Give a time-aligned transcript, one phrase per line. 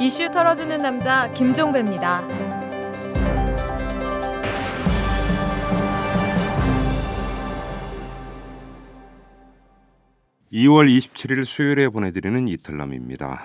[0.00, 2.24] 이슈 털어주는 남자 김종배입니다.
[10.52, 13.44] 2월 27일 수요일에 보내드리는 이틀남입니다.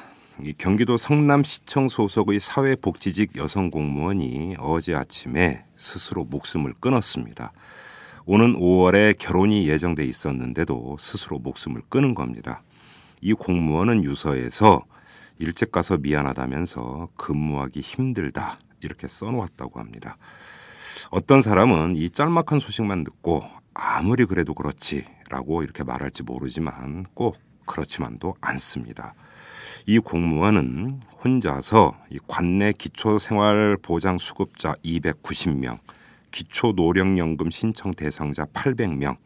[0.60, 7.52] 경기도 성남시청 소속의 사회복지직 여성 공무원이 어제 아침에 스스로 목숨을 끊었습니다.
[8.26, 12.62] 오는 5월에 결혼이 예정돼 있었는데도 스스로 목숨을 끊은 겁니다.
[13.22, 14.84] 이 공무원은 유서에서
[15.40, 20.18] 일찍 가서 미안하다면서 근무하기 힘들다 이렇게 써놓았다고 합니다.
[21.10, 23.44] 어떤 사람은 이 짤막한 소식만 듣고
[23.74, 29.16] 아무리 그래도 그렇지 라고 이렇게 말할지 모르지만 꼭 그렇지만도 않습니다.
[29.86, 30.90] 이 공무원은
[31.24, 35.80] 혼자서 이 관내 기초생활보장수급자 290명,
[36.32, 39.18] 기초노령연금 신청 대상자 800명,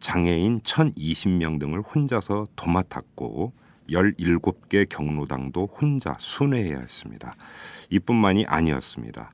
[0.00, 3.52] 장애인 1020명 등을 혼자서 도맡았고
[3.90, 7.34] 17개 경로당도 혼자 순회해야 했습니다.
[7.90, 9.32] 이뿐만이 아니었습니다.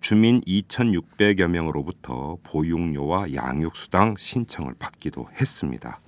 [0.00, 6.00] 주민 2,600여 명으로부터 보육료와 양육수당 신청을 받기도 했습니다.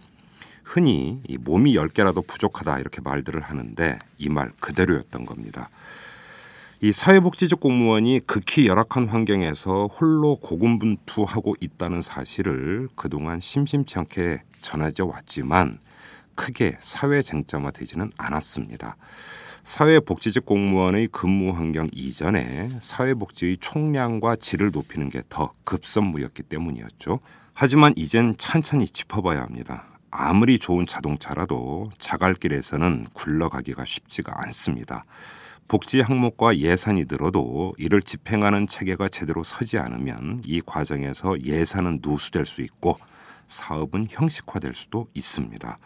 [0.65, 5.69] 흔히 몸이 10개라도 부족하다 이렇게 말들을 하는데 이 말 그대로였던 겁니다.
[6.81, 15.79] 이 사회복지직 공무원이 극히 열악한 환경에서 홀로 고군분투하고 있다는 사실을 그동안 심심치 않게 전해져 왔지만
[16.35, 18.97] 크게 사회 쟁점화되지는 않았습니다.
[19.65, 27.21] 사회복지직 공무원의 근무 환경 이전에 사회복지의 총량과 질을 높이는 게 더 급선무였기 때문이었죠.
[27.55, 29.87] 하지만 이젠 천천히 짚어봐야 합니다.
[30.11, 35.05] 아무리 좋은 자동차라도 자갈길에서는 굴러가기가 쉽지가 않습니다.
[35.69, 42.61] 복지 항목과 예산이 들어도 이를 집행하는 체계가 제대로 서지 않으면 이 과정에서 예산은 누수될 수
[42.63, 42.99] 있고
[43.47, 45.79] 사업은 형식화될 수도 있습니다.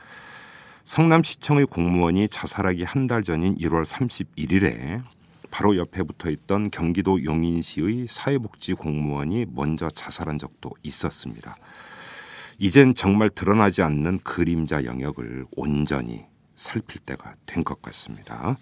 [0.87, 5.03] 성남시청의 공무원이 자살하기 한 달 전인 1월 31일에
[5.51, 11.57] 바로 옆에 붙어 있던 경기도 용인시의 사회복지 공무원이 먼저 자살한 적도 있었습니다.
[12.59, 16.25] 이젠 정말 드러나지 않는 그림자 영역을 온전히
[16.55, 18.57] 살필 때가 된 것 같습니다.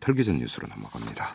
[0.00, 1.34] 털기전 뉴스로 넘어갑니다.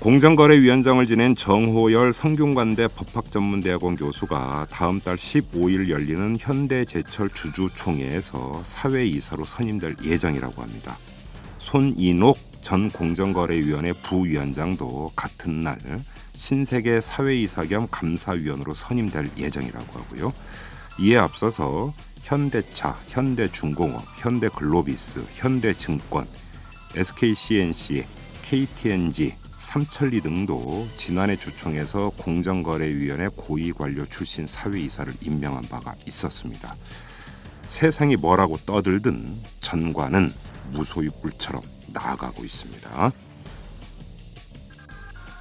[0.00, 10.62] 공정거래위원장을 지낸 정호열 성균관대 법학전문대학원 교수가 다음 달 15일 열리는 현대제철 주주총회에서 사회이사로 선임될 예정이라고
[10.62, 10.98] 합니다.
[11.58, 15.78] 손인옥 전 공정거래위원회 부위원장도 같은 날
[16.34, 20.32] 신세계 사회이사 겸 감사위원으로 선임될 예정이라고 하고요.
[21.00, 26.26] 이에 앞서서 현대차, 현대중공업, 현대글로비스, 현대증권,
[26.94, 28.04] SKCNC,
[28.42, 36.76] KTNG, 삼천리 등도 지난해 주총에서 공정거래위원회 고위관료 출신 사회이사를 임명한 바가 있었습니다.
[37.66, 39.26] 세상이 뭐라고 떠들든
[39.60, 40.32] 전과는
[40.70, 41.62] 무소유 뿔처럼
[41.92, 43.10] 나아가고 있습니다.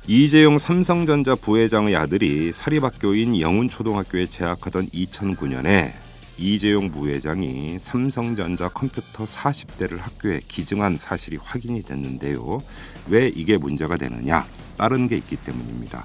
[0.08, 6.05] 이재용 삼성전자 부회장의 아들이 사립학교인 영훈초등학교에 재학하던 2009년에
[6.38, 12.59] 이재용 부회장이 삼성전자 컴퓨터 40대를 학교에 기증한 사실이 확인이 됐는데요.
[13.07, 14.45] 왜 이게 문제가 되느냐?
[14.78, 16.03] 다른 게 있기 때문입니다.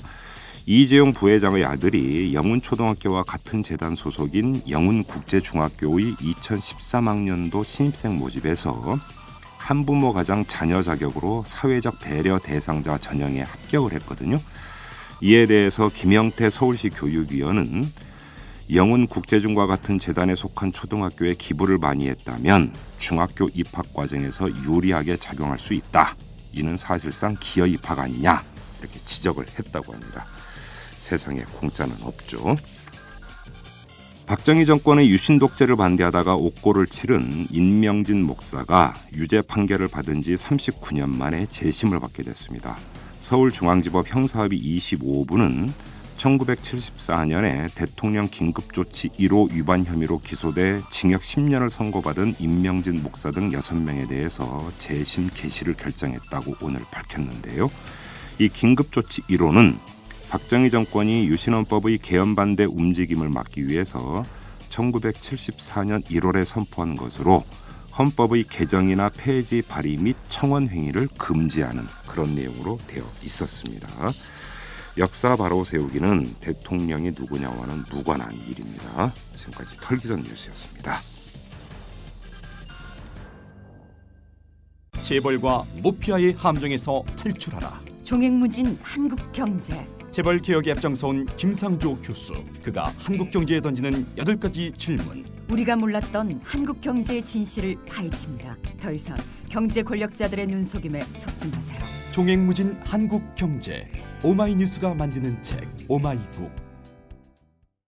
[0.66, 8.98] 이재용 부회장의 아들이 영훈초등학교와 같은 재단 소속인 영훈국제중학교의 2013학년도 신입생 모집에서
[9.56, 14.38] 한부모 가장 자녀 자격으로 사회적 배려 대상자 전형에 합격을 했거든요.
[15.22, 17.90] 이에 대해서 김영태 서울시 교육위원은
[18.74, 25.74] 영훈 국제중과 같은 재단에 속한 초등학교에 기부를 많이 했다면 중학교 입학 과정에서 유리하게 작용할 수
[25.74, 26.14] 있다.
[26.52, 28.42] 이는 사실상 기여 입학 아니냐
[28.80, 30.24] 이렇게 지적을 했다고 합니다.
[30.98, 32.56] 세상에 공짜는 없죠.
[34.26, 41.46] 박정희 정권의 유신 독재를 반대하다가 옥고를 치른 인명진 목사가 유죄 판결을 받은 지 39년 만에
[41.46, 42.76] 재심을 받게 됐습니다.
[43.18, 45.72] 서울중앙지법 형사합의 25부는
[46.20, 54.70] 1974년에 대통령 긴급조치 1호 위반 혐의로 기소돼 징역 10년을 선고받은 임명진 목사 등 6명에 대해서
[54.78, 57.70] 재심 개시를 결정했다고 오늘 밝혔는데요.
[58.38, 59.78] 이 긴급조치 1호는
[60.28, 64.22] 박정희 정권이 유신헌법의 개헌 반대 움직임을 막기 위해서
[64.68, 67.44] 1974년 1월에 선포한 것으로
[67.98, 73.88] 헌법의 개정이나 폐지 발의 및 청원 행위를 금지하는 그런 내용으로 되어 있었습니다.
[74.98, 79.12] 역사 바로 세우기는 대통령이 누구냐와는 무관한 일입니다.
[79.34, 81.00] 지금까지 털기전 뉴스였습니다.
[85.02, 87.80] 재벌과 모피아의 함정에서 탈출하라.
[88.04, 89.86] 종횡무진 한국 경제.
[90.10, 92.34] 재벌 개혁에 앞장서온 김상조 교수.
[92.62, 95.24] 그가 한국 경제에 던지는 여덟 가지 질문.
[95.48, 98.56] 우리가 몰랐던 한국 경제의 진실을 파헤칩니다.
[98.80, 99.16] 더 이상
[99.48, 101.99] 경제 권력자들의 눈속임에 속지 마세요.
[102.12, 103.86] 종횡무진 한국 경제
[104.24, 106.50] 오마이뉴스가 만드는 책 오마이북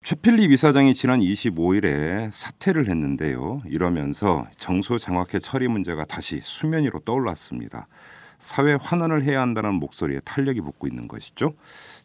[0.03, 3.61] 최필립 이사장이 지난 25일에 사퇴를 했는데요.
[3.67, 7.89] 이러면서 정수장학회 처리 문제가 다시 수면 위로 떠올랐습니다.
[8.39, 11.53] 사회 환원을 해야 한다는 목소리에 탄력이 붙고 있는 것이죠.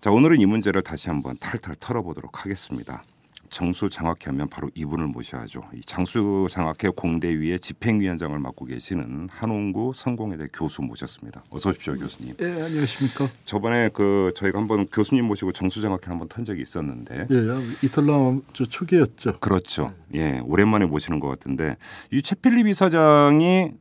[0.02, 3.04] 자, 오늘은 이 문제를 다시 한번 탈탈 털어보도록 하겠습니다.
[3.52, 5.62] 정수장학회 하면 바로 이분을 모셔야죠.
[5.76, 11.44] 이 장수 장학회 공대위의 집행위원장을 맡고 계시는 한홍구 성공회대 교수 모셨습니다.
[11.50, 12.36] 어서 오십시오, 교수님.
[12.42, 13.28] 예, 안녕하십니까.
[13.46, 19.40] 저번에 그 저희가 한번 교수님 모시고 정수장학회 한번 턴 적이 있었는데 예, 이탈남 저 초기였죠.
[19.40, 19.94] 그렇죠.
[20.16, 21.76] 예, 오랜만에 모시는 것 같은데
[22.10, 23.72] 이 최필립 이사장이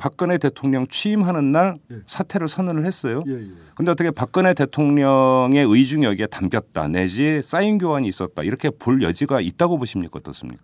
[0.00, 1.96] 박근혜 대통령 취임하는 날 예.
[2.06, 3.22] 사퇴를 선언을 했어요.
[3.26, 3.48] 예, 예.
[3.74, 9.78] 근데 어떻게 박근혜 대통령의 의중이 여기에 담겼다 내지 사인 교환이 있었다 이렇게 볼 여지가 있다고
[9.78, 10.62] 보십니까 어떻습니까?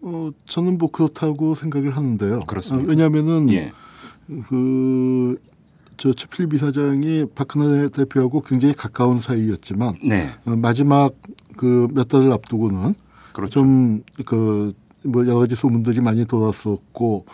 [0.00, 2.40] 어, 저는 뭐 그렇다고 생각을 하는데요.
[2.40, 2.86] 그렇습니까?
[2.86, 3.72] 어, 왜냐하면은 예,
[4.48, 5.36] 그
[5.96, 11.14] 저 최필립 이사장이 박근혜 대표하고 굉장히 가까운 사이였지만 네, 어, 마지막
[11.56, 12.94] 그 몇 달을 앞두고는
[13.32, 13.60] 그렇죠.
[13.60, 14.74] 좀그
[15.04, 17.24] 뭐 여러 가지 소문들이 많이 돌았었고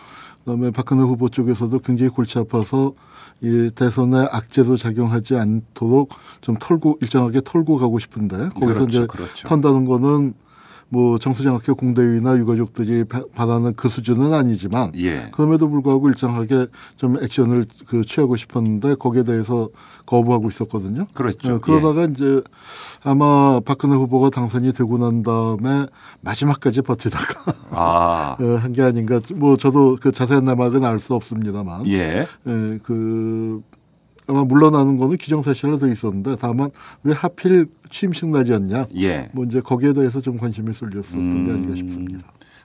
[0.43, 2.93] 그다음에 박근혜 후보 쪽에서도 굉장히 골치 아파서
[3.41, 6.09] 이 대선에 악재도 작용하지 않도록
[6.41, 9.47] 좀 털고 일정하게 털고 가고 싶은데 거기서 그렇죠, 이제 그렇죠.
[9.47, 10.33] 턴다는 거는
[10.93, 16.67] 뭐 정수장학회 공대위나 유가족들이 바- 바라는 그 수준은 아니지만 예, 그럼에도 불구하고 일정하게
[16.97, 19.69] 좀 액션을 그 취하고 싶었는데 거기에 대해서
[20.05, 21.07] 거부하고 있었거든요.
[21.15, 21.55] 그렇죠.
[21.55, 22.41] 어, 그러다가 이제
[23.03, 25.87] 아마 박근혜 후보가 당선이 되고 난 다음에
[26.21, 29.19] 마지막까지 버티다가 아, 한게 아닌가.
[29.33, 33.61] 뭐 저도 그 자세한 내막은 알 수 없습니다만, 예, 예, 그
[34.27, 36.71] 아마 물러나는 거는 기정사실로 돼 있었는데 다만
[37.03, 38.87] 왜 하필 취임식 날이었냐.
[38.97, 39.29] 예.
[39.33, 41.75] 뭐 이제 거기에 대해서 좀 관심이 쏠렸었던 게 아닌가 음.
[41.75, 42.19] 싶습니다.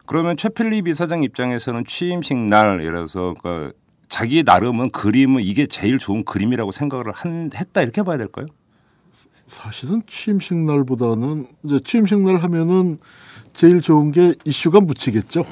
[0.06, 3.72] 그러면 최필립 이사장 입장에서는 취임식 날 이래서 그
[4.08, 8.46] 자기 나름은 그림은 이게 제일 좋은 그림이라고 생각을 한, 했다 이렇게 봐야 될까요?
[9.49, 12.99] 사실은 취임식 날보다는 이제 취임식 날 하면은
[13.52, 15.44] 제일 좋은 게 이슈가 묻히겠죠.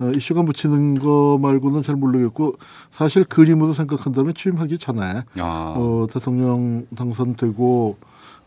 [0.00, 2.54] 어, 이슈가 묻히는 거 말고는 잘 모르겠고
[2.90, 7.96] 사실 그림으로 생각한다면 취임하기 전에 아, 어, 대통령 당선되고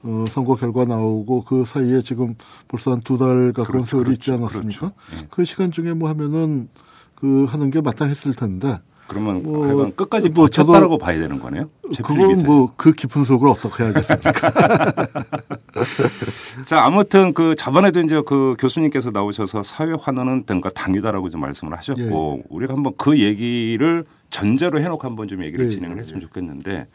[0.03, 2.35] 어, 선거 결과 나오고 그 사이에 지금
[2.67, 4.79] 벌써 한 두 달 가까운 그렇죠, 세월이 있지 그렇죠, 않았습니까?
[4.79, 4.95] 그렇죠.
[5.23, 5.27] 예.
[5.29, 6.69] 그 시간 중에 뭐 하면은
[7.15, 11.69] 그 하는 게 마땅했을 텐데 그러면 뭐, 하여간 끝까지 뭐 저도- 버텼다라고 봐야 되는 거네요.
[12.03, 12.33] 그건.
[12.45, 14.31] 뭐 그 깊은 속을 어떻게 알겠습니까?
[16.65, 22.43] 자 아무튼 그 저번에도 이제 그 교수님께서 나오셔서 사회 환원은 뭔가 당위다라고 좀 말씀을 하셨고
[22.49, 26.87] 우리가 한번 그 얘기를 전제로 해놓고 한번 좀 얘기를 예, 진행을 예, 했으면 좋겠는데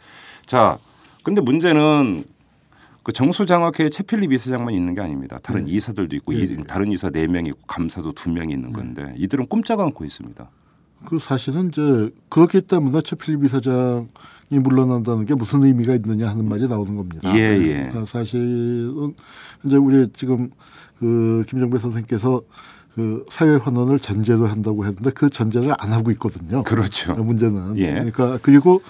[0.45, 0.79] 자
[1.25, 2.25] 근데 문제는
[3.05, 5.39] 그 정수장학회 최필립 이사장만 있는 게 아닙니다.
[5.43, 6.63] 다른 이사들도 있고 예, 이- 예.
[6.65, 10.49] 다른 이사 네 명이 있고 감사도 두 명이 있는 건데 이들은 꼼짝 않고 있습니다.
[11.07, 14.07] 그 사실은 이제 그렇기 때문에 최필립 이사장이
[14.51, 17.35] 물러난다는 게 무슨 의미가 있느냐 하는 말이 나오는 겁니다.
[17.35, 17.75] 예, 예.
[17.75, 19.15] 그러니까 사실은
[19.65, 20.51] 이제 우리 지금
[20.99, 22.43] 그 김정배 선생님께서
[22.95, 26.63] 그 사회 환원을 전제로 한다고 했는데 그 전제를 안 하고 있거든요.
[26.63, 27.15] 그렇죠.
[27.15, 27.93] 문제는 예.
[27.93, 28.83] 그러니까 그리고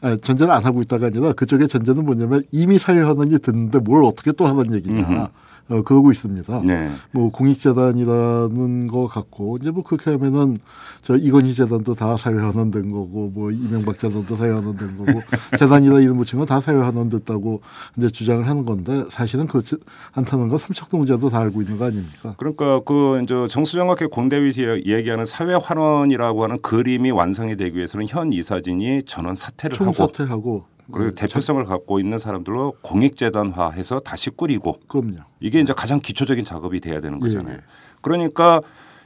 [0.00, 4.32] 아, 전제를 안 하고 있다가 아니라 그쪽의 전제는 뭐냐면 이미 사회 환원이 됐는데 뭘 어떻게
[4.32, 5.30] 또 하는 얘기냐.
[5.70, 6.62] 어, 그러고 있습니다.
[6.64, 6.90] 네.
[7.12, 10.58] 뭐 공익재단이라는 거 같고 이제 뭐 그렇게 하면은
[11.02, 15.22] 저 이건희 재단도 다 사회환원 된 거고 뭐 이명박 재단도 사회환원 된 거고
[16.00, 17.62] 이름 붙인 건다 사회환원 됐다고
[17.96, 19.76] 이제 주장을 하는 건데 사실은 그렇지
[20.12, 22.34] 않다는 건 삼척동자도 다 알고 있는 거 아닙니까?
[22.36, 29.04] 그러니까 그 이제 정수장학회 공대위에서 얘기하는 사회 환원이라고 하는 그림이 완성이 되기 위해서는 현 이사진이
[29.04, 35.18] 전원 사퇴를 하고 총사퇴하고 그리고 네, 대표성을 갖고 있는 사람들로 공익재단화해서 다시 꾸리고 그럼요.
[35.40, 37.52] 이게 이제 가장 기초적인 작업이 돼야 되는 거잖아요.
[37.52, 37.60] 예, 예.
[38.00, 38.60] 그러니까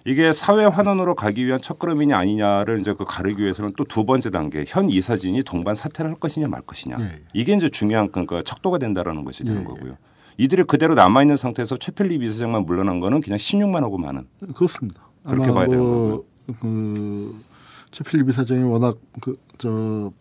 [0.06, 4.64] 이게 사회 환원으로 가기 위한 첫걸음이냐 아니냐를 이제 그 가르기 위해서는 또 두 번째 단계
[4.66, 7.08] 현 이사진이 동반 사퇴를 할 것이냐 말 것이냐 예, 예.
[7.32, 9.66] 이게 이제 중요한 그러니까 척도가 된다라는 것이 되는 예, 예.
[9.66, 9.96] 거고요.
[10.36, 15.08] 이들이 그대로 남아 있는 상태에서 최필립 이사장만 물러난 거는 그냥 신용만 하고 마는 그렇습니다.
[15.26, 16.24] 그렇게 봐야 되는 뭐,
[16.60, 17.40] 그
[17.92, 20.12] 최필립 이사장이 워낙 그 저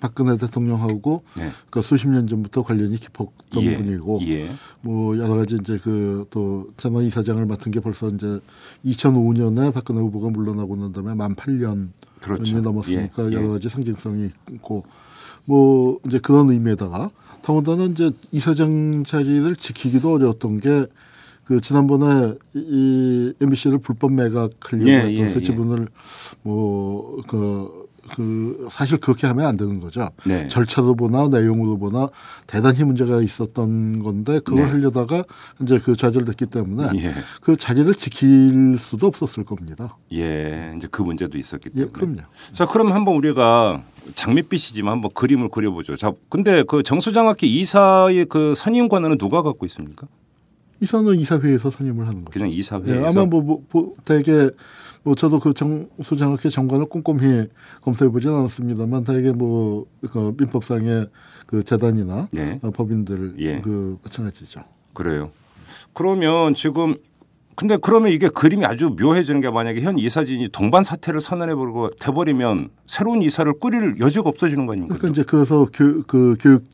[0.00, 1.50] 박근혜 대통령하고 네.
[1.70, 4.50] 그 수십 년 전부터 관련이 깊었던 예, 분이고 예.
[4.80, 8.40] 뭐 여러 가지 이제 그 또 재난 이사장을 맡은 게 벌써 이제
[8.84, 11.88] 2005년에 박근혜 후보가 물러나고 난 다음에 만 8년이
[12.20, 12.60] 그렇죠.
[12.60, 13.32] 넘었으니까 예, 예.
[13.34, 14.84] 여러 가지 상징성이 있고
[15.46, 17.10] 뭐 이제 그런 의미에다가
[17.42, 20.86] 더군다나 이제 이사장 자리를 지키기도 어려웠던 게
[21.50, 25.42] 그 지난번에 이 MBC를 불법 매각하려고 예, 했던 예, 그 예.
[25.42, 25.88] 지분을
[26.44, 30.10] 뭐 그 그 사실 그렇게 하면 안 되는 거죠.
[30.24, 30.48] 네.
[30.48, 32.08] 절차로 보나 내용으로 보나
[32.46, 34.70] 대단히 문제가 있었던 건데 그걸 네.
[34.70, 35.24] 하려다가
[35.62, 37.14] 이제 그 좌절됐기 때문에 예.
[37.40, 39.96] 그 자리를 지킬 수도 없었을 겁니다.
[40.12, 41.92] 예, 이제 그 문제도 있었기 예, 때문에.
[41.92, 42.20] 그럼요.
[42.52, 43.82] 자, 그럼 한번 우리가
[44.14, 45.96] 장밋빛이지만 한번 그림을 그려보죠.
[45.96, 50.06] 자, 근데 그 정수장학회 이사의 그 선임 권한은 누가 갖고 있습니까?
[50.82, 52.32] 이사는 이사회에서 선임을 하는 거죠.
[52.32, 53.06] 그냥 예, 이사회에서.
[53.06, 54.48] 아마 뭐, 뭐, 뭐 대개
[55.02, 57.46] 뭐 저도 그 정수 장학회 정관을 꼼꼼히
[57.82, 61.08] 검토해 보진 않았습니다만 대개 뭐그 민법상의
[61.46, 62.58] 그 재단이나 네.
[62.62, 63.60] 어, 법인들 예.
[63.60, 64.62] 그 마찬가지죠.
[64.92, 65.30] 그래요.
[65.94, 66.96] 그러면 지금
[67.56, 72.70] 근데 그러면 이게 그림이 아주 묘해지는 게 만약에 현 이사진이 동반 사태를 선언해 버리고 돼버리면
[72.86, 74.96] 새로운 이사를 꾸릴 여지가 없어지는 거 아닙니까?
[74.96, 76.64] 그러니까 이제 그래서 교, 그 교육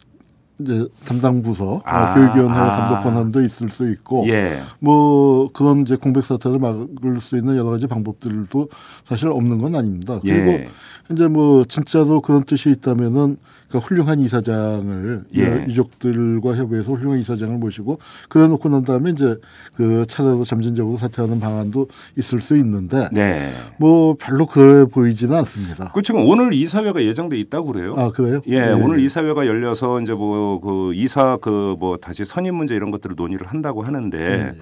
[0.59, 2.77] 이제 담당 부서 아, 어, 교육위원회 아.
[2.77, 4.61] 감독 권한도 있을 수 있고 예.
[4.79, 8.69] 뭐 그런 이제 공백 사태를 막을 수 있는 여러 가지 방법들도
[9.05, 10.19] 사실 없는 건 아닙니다.
[10.23, 10.69] 그리고 예.
[11.11, 13.37] 이제 뭐 진짜로 그런 뜻이 있다면은
[13.69, 15.65] 그러니까 훌륭한 이사장을 예.
[15.69, 19.37] 유족들과 협의해서 훌륭한 이사장을 모시고 그래 놓고 난 다음에 이제
[19.75, 23.51] 그 차례로 점진적으로 사퇴하는 방안도 있을 수 있는데 네.
[23.79, 25.91] 뭐 별로 그래 보이지는 않습니다.
[25.93, 27.95] 그 지금 오늘 이사회가 예정돼 있다고 그래요.
[27.99, 28.41] 아 그래요?
[28.47, 33.17] 예, 오늘 이사회가 열려서 이제 뭐 그 이사 그 뭐 다시 선임 문제 이런 것들을
[33.17, 34.61] 논의를 한다고 하는데 예.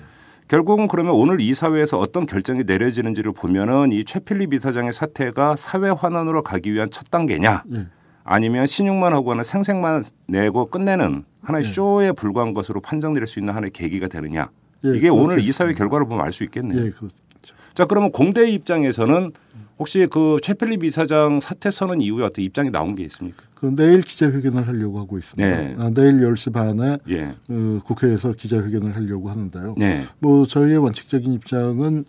[0.49, 6.73] 결국은 그러면 오늘 이사회에서 어떤 결정이 내려지는지를 보면은 이 최필립 이사장의 사태가 사회 환원으로 가기
[6.73, 7.87] 위한 첫 단계냐 예.
[8.25, 11.69] 아니면 신용만 하거나 생색만 내고 끝내는 하나의 예.
[11.69, 14.49] 쇼에 불과한 것으로 판정될 수 있는 하나의 계기가 되느냐
[14.85, 15.49] 예, 이게 오늘 그렇겠습니다.
[15.51, 16.79] 이사회 결과를 보면 알 수 있겠네요.
[16.87, 17.15] 예, 그렇죠.
[17.75, 19.31] 자 그러면 공대 입장에서는
[19.79, 23.43] 혹시 그 최필립 이사장 사퇴 선언 이후에 어떤 입장이 나온 게 있습니까?
[23.55, 25.49] 그 내일 기자회견을 하려고 하고 있습니다.
[25.49, 25.75] 네.
[25.79, 27.35] 아, 내일 10시 반에 예.
[27.49, 29.75] 어, 국회에서 기자회견을 하려고 하는데요.
[29.77, 30.05] 네.
[30.21, 32.05] 뭐 저희의 원칙적인 입장은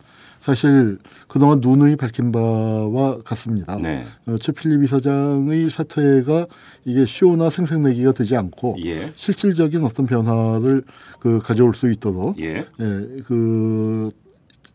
[0.46, 3.78] 사실 그동안 누누이 밝힌 바와 같습니다.
[3.78, 4.06] 네.
[4.28, 6.46] 어, 최필립 이사장의 사퇴가
[6.86, 9.12] 이게 쇼나 생색내기가 되지 않고 예.
[9.16, 10.84] 실질적인 어떤 변화를
[11.20, 12.58] 그 가져올 수 있도록 예.
[12.58, 12.66] 예,
[13.25, 14.12] 그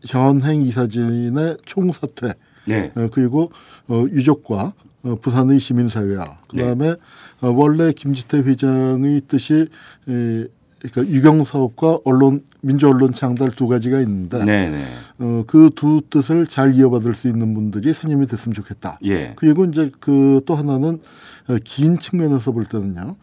[0.05, 2.33] 현행 이사진의 총사퇴
[2.65, 2.91] 네.
[2.95, 3.53] 어, 그리고
[3.87, 4.73] 어, 유족과
[5.03, 6.95] 어, 부산의 시민사회와 그다음에
[7.39, 9.67] 어, 원래 김지태 회장의 뜻이
[10.09, 10.47] 에,
[10.81, 14.85] 그러니까 유경 사업과 언론 민주 언론 창달 두 가지가 있는데 네, 네.
[15.19, 18.99] 어, 그 두 뜻을 잘 이어받을 수 있는 분들이 선임이 됐으면 좋겠다.
[19.05, 19.33] 예.
[19.35, 20.99] 그리고 이제 그 또 하나는
[21.47, 23.15] 어, 긴 측면에서 볼 때는요.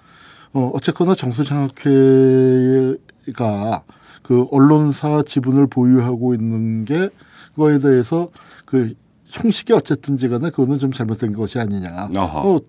[0.53, 3.83] 어, 어쨌거나 정수장학회가
[4.23, 7.09] 그 언론사 지분을 보유하고 있는 게
[7.55, 8.29] 그거에 대해서
[8.65, 8.93] 그
[9.27, 12.11] 형식이 어쨌든지 간에 그거는 좀 잘못된 것이 아니냐.
[12.17, 12.41] 어허.
[12.57, 12.61] 어,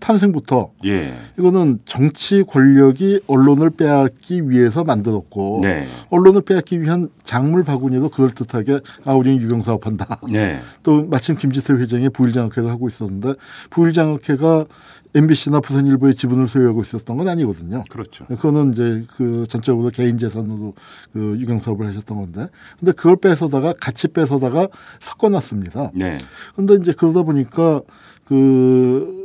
[0.00, 1.14] 탄생부터 예.
[1.38, 5.86] 이거는 정치 권력이 언론을 빼앗기 위해서 만들었고 네.
[6.10, 10.20] 언론을 빼앗기 위한 작물 바구니도 그럴듯하게 아 우리는 유경 사업한다.
[10.30, 10.60] 네.
[10.82, 13.34] 또 마침 김지태 회장이 부일장학회를 하고 있었는데
[13.70, 14.66] 부일장학회가
[15.14, 17.82] MBC나 부산일보의 지분을 소유하고 있었던 건 아니거든요.
[17.88, 18.26] 그렇죠.
[18.26, 20.74] 그거는 이제 그 전적으로 개인 재산으로
[21.12, 24.68] 그 유경 사업을 하셨던 건데, 근데 그걸 뺏어다가 같이 뺏어다가
[25.00, 25.92] 섞어놨습니다.
[25.94, 26.18] 네.
[26.54, 27.80] 근데 이제 그러다 보니까
[28.24, 29.17] 그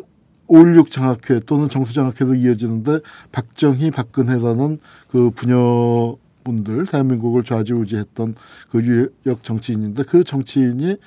[0.53, 2.99] 516 장학회 또는 정수장학회도 이어지는데
[3.31, 4.79] 박정희, 박근혜라는
[5.09, 8.35] 그 부녀 분들 대한민국을 좌지우지했던
[8.69, 10.97] 그 유력 정치인인데 그 정치인이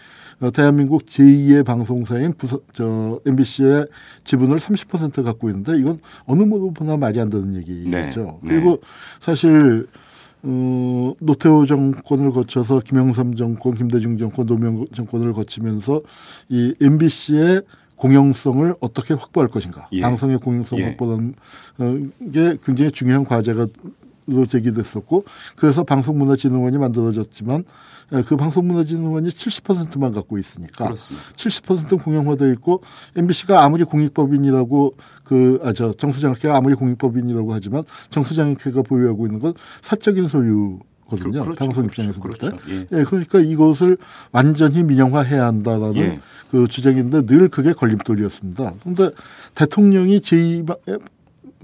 [0.41, 3.87] 어, 대한민국 제2의 방송사인 부서, 저 MBC의
[4.25, 7.88] 지분을 30% 갖고 있는데 이건 어느 모두 보나 말이 안 되는 얘기죠.
[7.88, 8.38] 네, 네.
[8.43, 8.81] 그리고
[9.21, 9.87] 사실
[10.43, 16.03] 어, 노태우 정권을 거쳐서 김영삼 정권, 김대중 정권, 노무현 정권을 거치면서
[16.49, 17.62] 이 MBC의
[17.97, 19.88] 공영성을 어떻게 확보할 것인가.
[19.93, 20.00] 예.
[20.00, 20.85] 방송의 공영성 예.
[20.85, 21.35] 확보하는
[21.79, 23.67] 어, 게 굉장히 중요한 과제가
[24.29, 25.25] 로 제기됐었고
[25.55, 27.62] 그래서 방송문화진흥원이 만들어졌지만
[28.12, 31.25] 에, 그 방송문화진흥원이 70%만 갖고 있으니까 그렇습니다.
[31.37, 32.83] 70% 공영화돼 있고
[33.15, 41.41] MBC가 아무리 공익법인이라고 그아저 정수장학회가 아무리 공익법인이라고 하지만 정수장학회가 보유하고 있는 건 사적인 소유 거든요.
[41.41, 42.49] 그- 그렇죠, 방송 그렇죠, 입장에서 볼 때.
[42.51, 42.63] 그렇죠.
[42.71, 42.87] 예.
[42.99, 43.97] 예, 그러니까 이것을
[44.33, 46.21] 완전히 민영화해야 한다라는 예.
[46.51, 48.75] 그 주장인데 늘 그게 걸림돌이었습니다.
[48.81, 49.11] 그런데
[49.55, 50.77] 대통령이 제2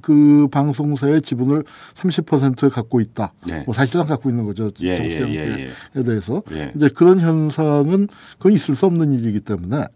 [0.01, 1.63] 그 방송사의 지분을
[1.95, 3.33] 30% 갖고 있다.
[3.49, 3.63] 네.
[3.67, 4.73] 뭐 사실상 갖고 있는 거죠.
[4.83, 6.03] 예, 예, 예, 예.
[6.03, 6.73] 대해서 예.
[6.75, 8.09] 이제 그런 현상은
[8.39, 9.87] 그건 있을 수 없는 일이기 때문에 어,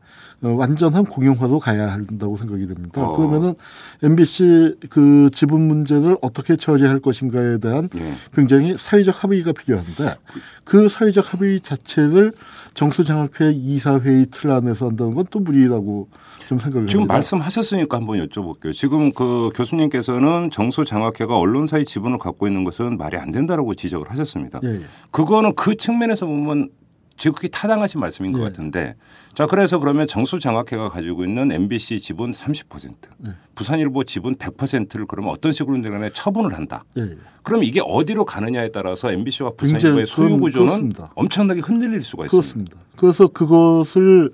[0.43, 3.03] 완전한 공영화로 가야 한다고 생각이 됩니다.
[3.03, 3.17] 어.
[3.17, 3.55] 그러면은
[4.03, 8.13] MBC 그 지분 문제를 어떻게 처리할 것인가에 대한 예.
[8.35, 10.17] 굉장히 사회적 합의가 필요한데
[10.65, 12.33] 그 사회적 합의 자체를
[12.75, 16.09] 정수장학회 이사회의 틀 안에서 한다는 건 또 무리라고
[16.49, 17.15] 좀 생각을 지금 합니다.
[17.15, 18.73] 말씀하셨으니까 한번 여쭤볼게요.
[18.73, 24.61] 지금 그 교수님께서는 정수장학회가 언론사의 지분을 갖고 있는 것은 말이 안 된다라고 지적을 하셨습니다.
[24.63, 24.81] 예, 예.
[25.11, 26.69] 그거는 그 측면에서 보면
[27.17, 28.45] 지극히 타당하신 말씀인 것 예.
[28.45, 28.95] 같은데
[29.35, 32.95] 자 그래서 그러면 정수장학회가 가지고 있는 MBC 지분 30%
[33.27, 33.31] 예.
[33.55, 36.85] 부산일보 지분 100%를 그러면 어떤 식으로든 간에 처분을 한다.
[36.99, 37.17] 예, 예.
[37.43, 41.11] 그럼 이게 어디로 가느냐에 따라서 MBC와 부산일보의 소유 구조는 그렇습니다.
[41.15, 42.31] 엄청나게 흔들릴 수가 있습니다.
[42.31, 42.77] 그렇습니다.
[42.97, 44.33] 그래서 그것을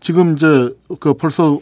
[0.00, 1.60] 지금 이제 그 벌써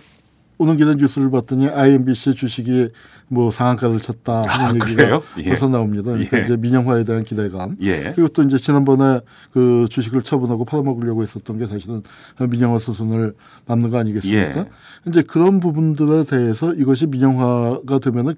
[0.58, 2.88] 오는 길에 뉴스를 봤더니 IMBC 주식이
[3.28, 5.20] 뭐 상한가를 쳤다 하는 아, 얘기가?
[5.38, 5.44] 예.
[5.48, 6.04] 벌써 나옵니다.
[6.12, 6.44] 그러니까 예.
[6.44, 7.76] 이제 민영화에 대한 기대감.
[7.80, 8.12] 예.
[8.14, 9.20] 그리고 또 이제 지난번에
[9.52, 12.02] 그 주식을 처분하고 팔아먹으려고 했었던 게 사실은
[12.48, 13.34] 민영화 수순을
[13.66, 14.60] 밟는 거 아니겠습니까?
[14.60, 14.66] 예.
[15.08, 18.34] 이제 그런 부분들에 대해서 이것이 민영화가 되면은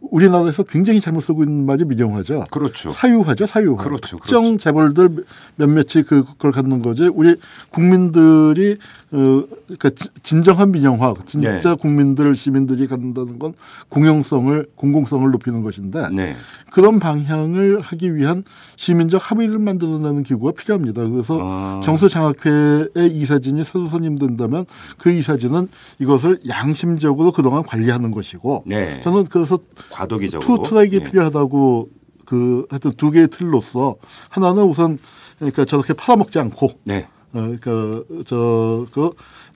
[0.00, 2.44] 우리나라에서 굉장히 잘못 쓰고 있는 말이 민영화죠.
[2.50, 2.90] 그렇죠.
[2.90, 3.76] 사유화죠, 사유화.
[3.82, 5.24] 그렇죠, 특정 재벌들
[5.56, 7.06] 몇몇이 그- 그걸 갖는 거지.
[7.12, 7.36] 우리
[7.70, 8.78] 국민들이
[9.12, 11.74] 어, 그러니까 지- 진정한 민영화, 진짜 네.
[11.74, 13.54] 국민들 시민들이 갖는다는 건
[13.90, 16.36] 공영성을 공공성을 높이는 것인데 네.
[16.72, 18.44] 그런 방향을 하기 위한
[18.76, 21.04] 시민적 합의를 만들어내는 기구가 필요합니다.
[21.08, 21.80] 그래서 아.
[21.84, 24.64] 정수장학회의 이사진이 새로 선임된다면
[24.96, 25.68] 그 이사진은
[25.98, 29.00] 이것을 양심적으로 그동안 관리하는 것이고 네.
[29.02, 29.58] 저는 그래서
[29.90, 31.04] 과도기적으로 two track이 예.
[31.04, 31.88] 필요하다고
[32.24, 33.96] 그 하여튼 두 개의 틀로서
[34.28, 34.98] 하나는 우선
[35.38, 37.08] 그러니까 저렇게 팔아먹지 않고 네.
[37.32, 39.10] 어, 그, 저, 그,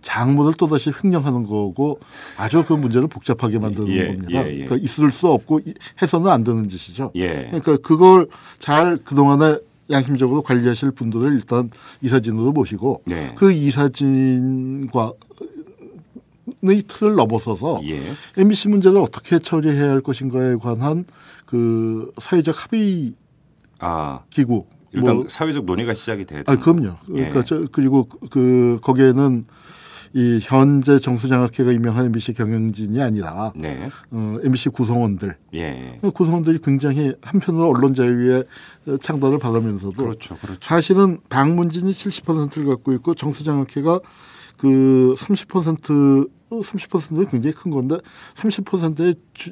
[0.05, 1.99] 장물을 또다시 횡령하는 거고
[2.37, 4.47] 아주 그 문제를 복잡하게 만드는 예, 겁니다.
[4.47, 4.65] 예, 예.
[4.65, 7.11] 그러니까 있을 수 없고 이- 해서는 안 되는 짓이죠.
[7.17, 7.47] 예.
[7.47, 9.59] 그러니까 그걸 잘 그동안에
[9.91, 11.71] 양심적으로 관리하실 분들을 일단
[12.03, 13.33] 이사진으로 모시고 네.
[13.35, 15.13] 그 이사진과
[16.63, 18.01] 의 틀을 넘어서서 예.
[18.37, 21.05] MBC 문제를 어떻게 처리해야 할 것인가에 관한
[21.47, 23.15] 그 사회적 합의
[23.79, 26.97] 아 기구 일단 뭐 사회적 논의가 시작이 돼야 아, 되는 그럼요.
[27.07, 27.45] 그러니까 예.
[27.45, 29.45] 저, 그리고 그 거기에는
[30.17, 33.91] 이 현재 정수장학회가 임명한 MBC 경영진이 아니라 네.
[34.13, 35.99] 어, MBC 구성원들 예.
[36.01, 38.45] 그 구성원들이 굉장히 한편으로 언론 자유의
[39.01, 40.37] 창달을 받으면서도 그렇죠.
[40.37, 40.61] 그렇죠.
[40.63, 43.99] 사실은 방문진이 70%를 갖고 있고 정수장학회가
[44.57, 47.97] 그 30% 30%는 굉장히 큰 건데
[48.35, 49.51] 30%의 주,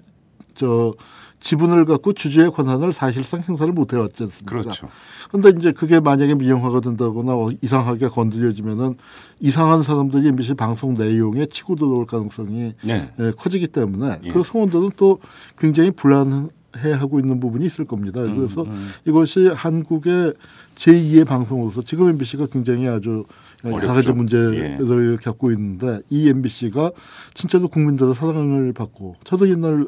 [0.55, 0.95] 저
[1.43, 4.63] 지분을 갖고 주주의 권한을 사실상 행사를 못 해왔지 않습니까?
[4.63, 4.89] 그렇죠.
[5.31, 8.97] 근데 이제 그게 만약에 민영화가 된다거나 어, 이상하게 건드려지면은
[9.41, 13.13] 이상한 사람들이 MBC 방송 내용에 치고 들어올 가능성이 네.
[13.19, 14.29] 예, 커지기 때문에 예.
[14.29, 15.19] 그 성원들은 또
[15.59, 18.23] 굉장히 불안해하고 있는 부분이 있을 겁니다.
[18.23, 18.65] 음, 그래서
[19.05, 20.35] 이것이 한국의
[20.77, 23.25] 제2의 방송으로서 지금 MBC가 굉장히 아주
[23.65, 24.11] 여러 가지 어렵죠.
[24.11, 24.77] 예.
[24.77, 26.93] 문제를 겪고 있는데 이 MBC가
[27.35, 29.87] 진짜로 국민들의 사랑을 받고 저도 옛날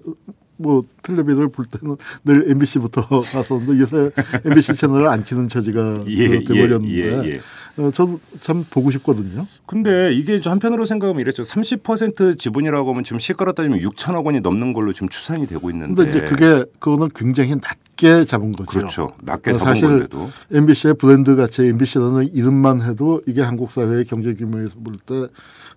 [0.57, 4.11] 뭐 텔레비를 볼 때는 늘 MBC부터 갔었는데 요새
[4.45, 7.41] MBC 채널을 안 키는 처지가 예, 그 돼버렸는데 예, 예.
[7.77, 9.47] 어, 저도 참 보고 싶거든요.
[9.67, 11.43] 근데 이게 저 한편으로 생각하면 이랬죠.
[11.43, 15.95] 30% 지분이라고 하면 지금 시가로 따지면 6천억 원이 넘는 걸로 지금 추산이 되고 있는데.
[16.05, 18.67] 근데 이제 그게 그거는 굉장히 낮게 잡은 거죠.
[18.71, 19.11] 그렇죠.
[19.23, 20.31] 낮게 어, 잡은 사실 건데도.
[20.53, 25.29] MBC의 브랜드 가치, MBC라는 이름만 해도 이게 한국 사회의 경제 규모에서 볼 때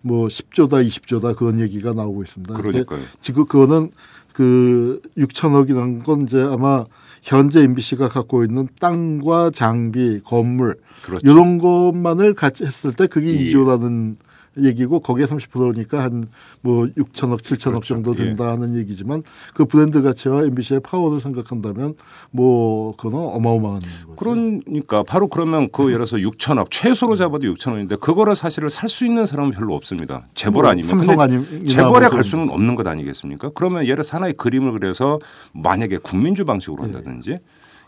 [0.02, 2.54] 뭐 10조다, 20조다 그런 얘기가 나오고 있습니다.
[2.54, 3.00] 그러니까요.
[3.20, 3.90] 지금 그거는
[4.38, 6.86] 그 6천억이라는 건 이제 아마
[7.23, 11.28] 현재 MBC가 갖고 있는 땅과 장비, 건물 그렇죠.
[11.28, 13.52] 이런 것만을 같이 했을 때 그게 예.
[13.52, 14.15] 2조라는
[14.62, 16.28] 얘기고 거기에 30%니까 한
[16.62, 17.93] 뭐 6천억, 7천억 그렇죠.
[17.93, 18.26] 정도 예.
[18.26, 21.96] 된다는 얘기지만 그 브랜드 가치와 MBC의 파워를 생각한다면
[22.32, 24.15] 뭐 그건 어마어마한 거죠.
[24.17, 29.26] 그러니까 바로 그러면 그 예를 들어서 6천억 최소로 잡아도 6천억인데 그거를 사실을 살 수 있는
[29.26, 30.24] 사람은 별로 없습니다.
[30.34, 33.52] 재벌 뭐 아니면 삼성 아니면 재벌에 뭐갈 수는 없는 것 아니겠습니까?
[33.54, 35.20] 그러면 예를 들어서 하나의 그림을 그려서
[35.54, 36.93] 만약에 국민주 방식으로 네.
[36.93, 37.38] 한다든지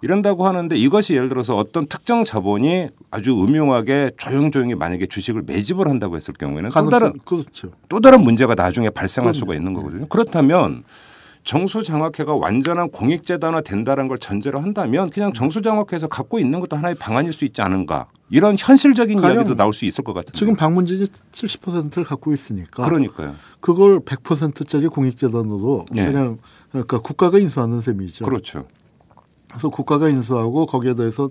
[0.02, 6.16] 이런다고 하는데 이것이 예를 들어서 어떤 특정 자본이 아주 음흉하게 조용조용히 만약에 주식을 매집을 한다고
[6.16, 7.72] 했을 경우에는 또 가능성- 다른 그렇죠.
[7.90, 9.80] 또 다른 문제가 나중에 발생할 수가 있는 네.
[9.80, 10.06] 거거든요.
[10.08, 10.84] 그렇다면
[11.44, 17.46] 정수장학회가 완전한 공익재단화 된다는 걸 전제로 한다면 그냥 정수장학회에서 갖고 있는 것도 하나의 방안일 수
[17.46, 22.84] 있지 않은가 이런 현실적인 이야기도 나올 수 있을 것 같은데 지금 방문진이 70%를 갖고 있으니까
[22.84, 23.36] 그러니까요.
[23.62, 26.06] 그걸 100%짜리 공익재단으로 네.
[26.06, 26.38] 그냥
[26.72, 28.26] 그러니까 국가가 인수하는 셈이죠.
[28.26, 28.66] 그렇죠.
[29.50, 31.30] 그래서 국가가 인수하고 거기에 대해서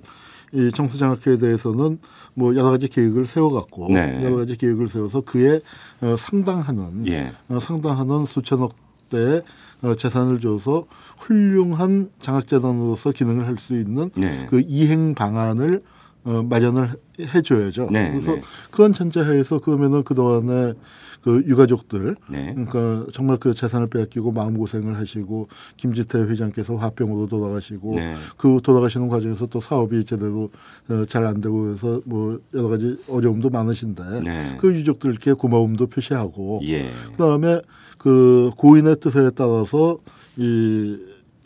[0.53, 1.99] 이 정수장학회에 대해서는
[2.35, 4.23] 뭐 여러 가지 계획을 세워갖고 네.
[4.25, 5.61] 여러 가지 계획을 세워서 그에
[6.01, 7.33] 어, 상당하는 예.
[7.49, 8.75] 어, 상당하는 수천억
[9.11, 9.43] 대의
[9.83, 10.87] 어, 재산을 줘서
[11.19, 14.47] 훌륭한 장학재단으로서 기능을 할 수 있는 네.
[14.49, 15.83] 그 이행 방안을
[16.25, 17.89] 어, 마련을 해- 해줘야죠.
[17.91, 18.43] 네, 그래서 네.
[18.71, 20.75] 그런 전제하에서 그러면은 그 동안에
[21.23, 22.55] 그 유가족들 네.
[22.55, 28.17] 그러니까 정말 그 재산을 빼앗기고 마음 고생을 하시고 김지태 회장께서 화병으로 돌아가시고 네.
[28.37, 30.51] 그 돌아가시는 과정에서 또 사업이 제대로
[30.89, 34.57] 어, 잘안 되고 해서 뭐 여러 가지 어려움도 많으신데 네.
[34.61, 36.91] 그 유족들께 고마움도 표시하고 예.
[37.13, 37.61] 그다음에
[37.99, 39.99] 그 고인의 뜻에 따라서
[40.37, 40.97] 이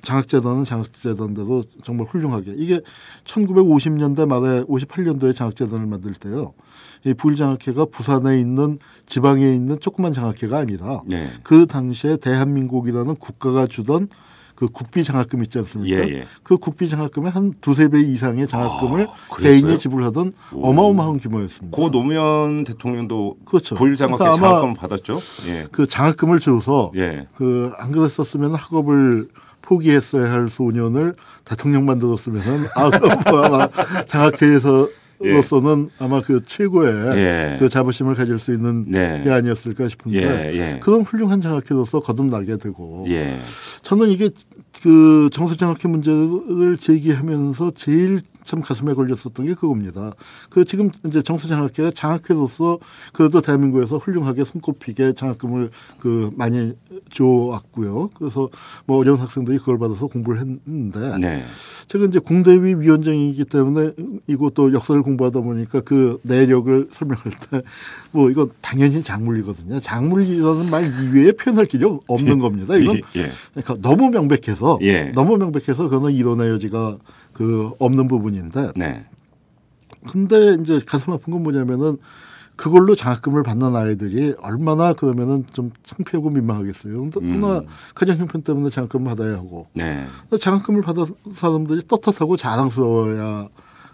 [0.03, 2.81] 장학재단은 장학재단대로 정말 훌륭하게 이게
[3.25, 6.55] 1950년대 말에 58년도에 장학재단을 만들 때요.
[7.05, 11.29] 이 부일장학회가 부산에 있는 지방에 있는 조그만 장학회가 아니라 네.
[11.43, 14.09] 그 당시에 대한민국이라는 국가가 주던
[14.55, 15.97] 그 국비 장학금 있지 않습니까?
[15.97, 16.25] 예, 예.
[16.45, 19.37] 그 국비 장학금의 한 두세 배 이상의 장학금을 아?
[19.37, 20.69] 개인이 지불하던 오.
[20.69, 21.77] 어마어마한 규모였습니다.
[21.77, 23.75] 고 노무현 대통령도 그렇죠.
[23.75, 25.19] 부일 장학회 그래서 아마 장학금 받았죠.
[25.49, 25.67] 예.
[25.73, 27.27] 그 장학금을 줘서 예.
[27.35, 29.31] 그안 그랬었으면 학업을
[29.63, 32.43] 포기했어야 할 소년을 대통령 만들었으면
[32.77, 33.69] 아 그럼 뭐
[34.07, 34.89] 장학회에서
[35.31, 37.57] 로서는 아마 그 최고의 예.
[37.59, 39.21] 그 자부심을 가질 수 있는 네.
[39.23, 40.79] 게 아니었을까 싶은데 예, 예.
[40.81, 43.39] 그런 훌륭한 장학회로서 거듭나게 되고 예.
[43.83, 44.31] 저는 이게
[44.83, 50.13] 그 정수장학회 문제를 제기하면서 제일 참 가슴에 걸렸었던 게 그겁니다.
[50.51, 52.81] 그 지금 이제 정수장학회가 장학회로서
[53.13, 56.73] 그래도 대한민국에서 훌륭하게 손꼽히게 장학금을 그 많이
[57.13, 58.11] 줘왔고요.
[58.15, 58.49] 그래서
[58.85, 61.45] 뭐 어려운 학생들이 그걸 받아서 공부를 했는데 네.
[61.87, 63.93] 제가 이제 공대위 위원장이기 때문에
[64.27, 67.63] 이것도 역사를 공부하다 보니까 그 내력을 설명할 때
[68.13, 69.81] 뭐 이건 당연히 작물이거든요.
[69.81, 72.77] 작물이라는 말 이외에 표현할 길이 없는 겁니다.
[72.77, 73.31] 이건 예.
[73.55, 75.13] 그러니까 너무 명백해서 예.
[75.15, 76.99] 너무 명백해서 그거는 이론의 여지가
[77.33, 79.05] 그 없는 부분인데 네.
[80.11, 81.99] 근데 이제 가슴 아픈 건 뭐냐면은
[82.57, 87.11] 그걸로 장학금을 받는 아이들이 얼마나 그러면은 좀 창피하고 민망하겠어요.
[87.21, 87.41] 음.
[87.41, 87.63] 나
[87.95, 90.07] 가정 형편 때문에 장학금을 받아야 하고 네.
[90.39, 93.49] 장학금을 받은 사람들이 떳떳하고 자랑스러워야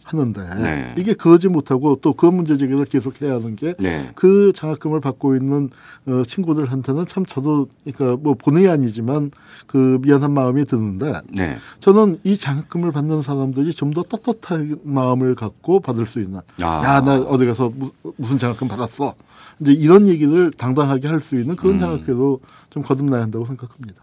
[0.09, 0.95] 하는데 네.
[0.97, 4.11] 이게 그러지 못하고 또 그 문제 제기를 계속 해야 하는 게 네.
[4.15, 5.71] 그 장학금을 받고 있는
[6.07, 9.31] 어, 친구들한테는 참 저도 그러니까 뭐 본의 아니지만
[9.67, 11.57] 그 미안한 마음이 드는데 네.
[11.81, 16.83] 저는 이 장학금을 받는 사람들이 좀 더 떳떳한 마음을 갖고 받을 수 있는 아.
[16.85, 19.15] 야나 어디 가서 무, 무슨 장학금 받았어
[19.61, 21.79] 이제 이런 얘기를 당당하게 할 수 있는 그런 음.
[21.81, 22.41] 장학회도
[22.71, 24.03] 좀 거듭나야 한다고 생각합니다.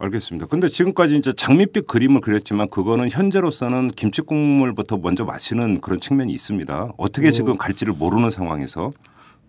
[0.00, 0.46] 알겠습니다.
[0.46, 6.92] 근데 지금까지 이제 장밋빛 그림을 그렸지만 그거는 현재로서는 김치 국물부터 먼저 마시는 그런 측면이 있습니다.
[6.96, 7.30] 어떻게 어.
[7.30, 8.92] 지금 갈지를 모르는 상황에서.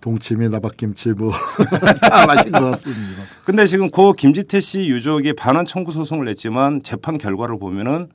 [0.02, 3.24] 동치미 나박김치 뭐다 마신 것 같습니다.
[3.46, 8.10] 근데 지금 고 김지태 씨 유족이 반환 청구 소송을 냈지만 재판 결과를 보면은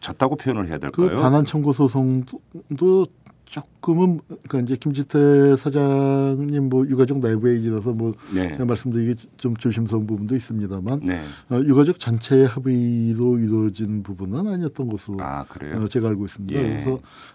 [0.00, 1.20] 졌다고 표현을 해야 그 될까요?
[1.20, 3.06] 반환 청구 소송도
[3.52, 8.48] 조금은 그러니까 이제 김지태 사장님 뭐 유가족 내부의 일이라서 뭐 네.
[8.48, 11.20] 제가 말씀드리기 좀 조심스러운 부분도 있습니다만 네.
[11.50, 15.82] 어, 유가족 전체의 합의로 이루어진 부분은 아니었던 것으로 아 그래요.
[15.82, 16.58] 어, 제가 알고 있습니다.
[16.58, 16.66] 예.
[16.66, 16.92] 그래서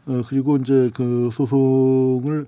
[0.07, 2.47] 어, 그리고 이제 그 소송을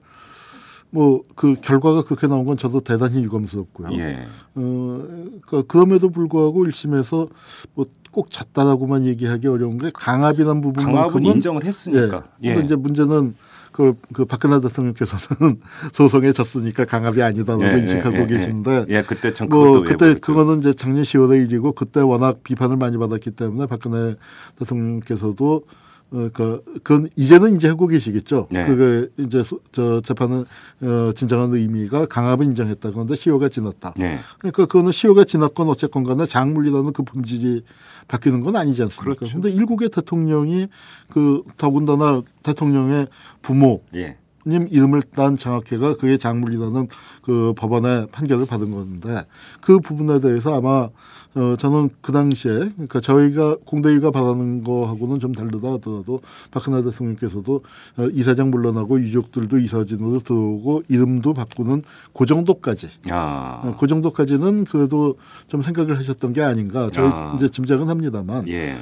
[0.90, 3.90] 뭐 그 결과가 그렇게 나온 건 저도 대단히 유감스럽고요.
[4.00, 4.26] 예.
[4.56, 5.06] 어,
[5.46, 7.30] 그러니까 그럼에도 불구하고 1심에서
[7.76, 12.24] 뭐꼭 졌다라고만 얘기하기 어려운 게 강압이라는 강압은 부분만큼은 인정을 했으니까.
[12.42, 12.56] 예.
[12.56, 13.36] 근데 이제 문제는
[13.80, 15.62] 그, 그 박근혜 대통령께서는
[15.94, 20.16] 소송에 졌으니까 강압이 아니다라고 예, 인식하고 예, 예, 계신데 예, 그때 참 뭐 그때.
[20.16, 24.16] 그거는 이제 작년 10월의 일이고 그때 워낙 비판을 많이 받았기 때문에 박근혜
[24.60, 25.64] 대통령께서도
[26.12, 28.48] 어, 그, 그건 이제는 이제 하고 계시겠죠.
[28.52, 28.66] 네.
[28.66, 30.46] 그게 이제 소- 저 재판은
[30.82, 32.92] 어, 진정한 의미가 강압을 인정했다.
[32.92, 33.94] 그런데 시효가 지났다.
[33.98, 34.18] 네.
[34.40, 37.64] 그러니까 그거는 시효가 지났건 어쨌건 간에 작물이라는 그 본질이
[38.08, 39.04] 바뀌는 건 아니지 않습니까?
[39.04, 39.26] 그렇죠.
[39.40, 40.68] 그런데 일국의 대통령이
[41.10, 43.08] 그 더군다나 대통령의
[43.44, 44.18] 부모 예.
[44.48, 46.88] 님 이름을 딴 장학회가 그게 작물이라는
[47.22, 49.26] 그 법원의 판결을 받은 건데
[49.62, 50.90] 그 부분에 대해서 아마
[51.36, 57.64] 어 저는 그 당시에 그러니까 저희가 공대위가 바라는 거하고는 좀 다르다 하더라도 박근혜 대통령께서도
[57.98, 63.62] 어, 이사장 물러나고 유족들도 이사진으로 들어오고 이름도 바꾸는 그 정도까지 아.
[63.64, 67.34] 어, 그 정도까지는 그래도 좀 생각을 하셨던 게 아닌가 저희 아.
[67.36, 68.78] 이제 짐작은 합니다만 예.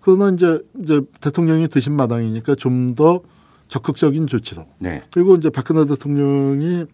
[0.00, 3.22] 그러나 이제 이제 대통령이 드신 마당이니까 좀 더
[3.68, 5.02] 적극적인 조치로 네.
[5.12, 6.86] 그리고 이제 박근혜 대통령이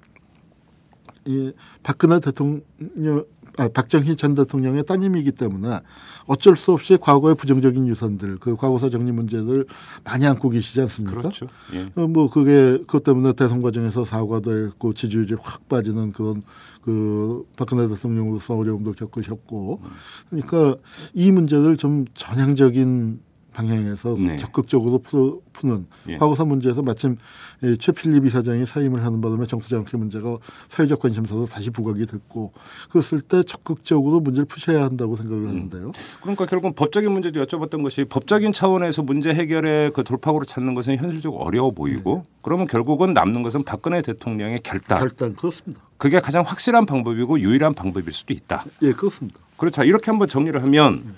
[1.26, 3.24] 이 박근혜 대통령
[3.56, 5.80] 아, 박정희 전 대통령의 따님이기 때문에
[6.26, 9.66] 어쩔 수 없이 과거의 부정적인 유산들, 그 과거사 정리 문제를
[10.02, 11.18] 많이 안고 계시지 않습니까?
[11.18, 11.46] 그렇죠.
[11.72, 11.90] 예.
[11.94, 16.42] 어, 뭐 그게 그것 때문에 대선 과정에서 사과도 했고 지지율이 확 빠지는 그런
[16.82, 19.80] 그 박근혜 대통령으로서 어려움도 겪으셨고
[20.28, 20.76] 그러니까
[21.14, 23.20] 이 문제를 좀 전향적인
[23.54, 24.36] 방향에서 네.
[24.36, 26.18] 적극적으로 푸, 푸는 예.
[26.18, 27.16] 과거사 문제에서 마침
[27.62, 30.36] 이 최필립 이사장이 사임을 하는 바람에 정수장학회 문제가
[30.68, 32.52] 사회적 관심사로 다시 부각이 됐고
[32.90, 35.92] 그랬을 때 적극적으로 문제를 푸셔야 한다고 생각을 하는데요.
[36.20, 41.42] 그러니까 결국 법적인 문제도 여쭤봤던 것이 법적인 차원에서 문제 해결의 그 돌파구를 찾는 것은 현실적으로
[41.42, 44.98] 어려워 보이고 그러면 결국은 남는 것은 박근혜 대통령의 결단.
[44.98, 45.82] 결단 그렇습니다.
[45.96, 48.64] 그게 가장 확실한 방법이고 유일한 방법일 수도 있다.
[48.82, 49.38] 예, 그렇습니다.
[49.56, 49.84] 그렇죠.
[49.84, 51.16] 이렇게 한번 정리를 하면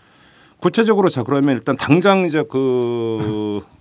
[0.58, 3.62] 구체적으로 자 그러면 일단 당장 이제 그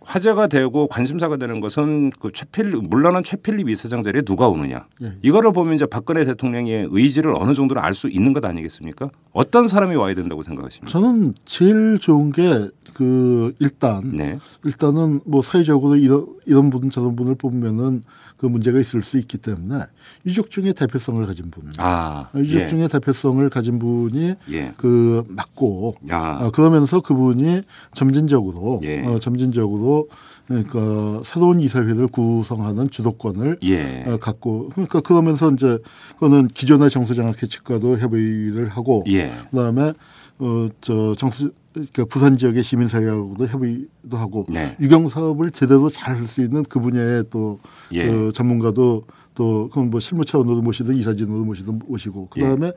[0.00, 4.86] 화제가 되고 관심사가 되는 것은 그 최필 물러난 최필립 이사장 자리에 누가 오느냐.
[5.02, 5.12] 예.
[5.20, 9.10] 이거를 보면 이제 박근혜 대통령의 의지를 어느 정도는 알수 있는 것 아니겠습니까?
[9.32, 10.90] 어떤 사람이 와야 된다고 생각하십니까?
[10.90, 14.40] 저는 제일 좋은 게 그 일단 네.
[14.64, 18.02] 일단은 뭐 사회적으로 이런 이런 분 저런 분을 뽑으면은
[18.38, 19.80] 그 문제가 있을 수 있기 때문에
[20.24, 22.68] 유족 중에 대표성을 가진 분, 아, 유족 예.
[22.68, 24.72] 중에 대표성을 가진 분이 예.
[24.76, 26.38] 그 맞고 야.
[26.40, 27.62] 어, 그러면서 그분이
[27.94, 29.04] 점진적으로 예.
[29.04, 30.08] 어, 점진적으로
[30.46, 34.04] 그러니까 새로운 이사회를 구성하는 주도권을 예.
[34.06, 35.78] 어, 갖고 그러니까 그러면서 이제
[36.14, 39.32] 그거는 기존의 정수장학회 측과도 협의를 하고 예.
[39.50, 39.92] 그다음에
[40.38, 44.76] 어저 정수 그러니까 부산 지역의 시민사회하고도 협의도 하고 네.
[44.80, 47.60] 유경 사업을 제대로 잘 할 수 있는 그 분야의 또
[47.92, 48.06] 예.
[48.06, 52.40] 그 전문가도 또 그건 뭐 실무 차원으로 모시든 이사진으로 모시든 모시고 예.
[52.40, 52.72] 그다음에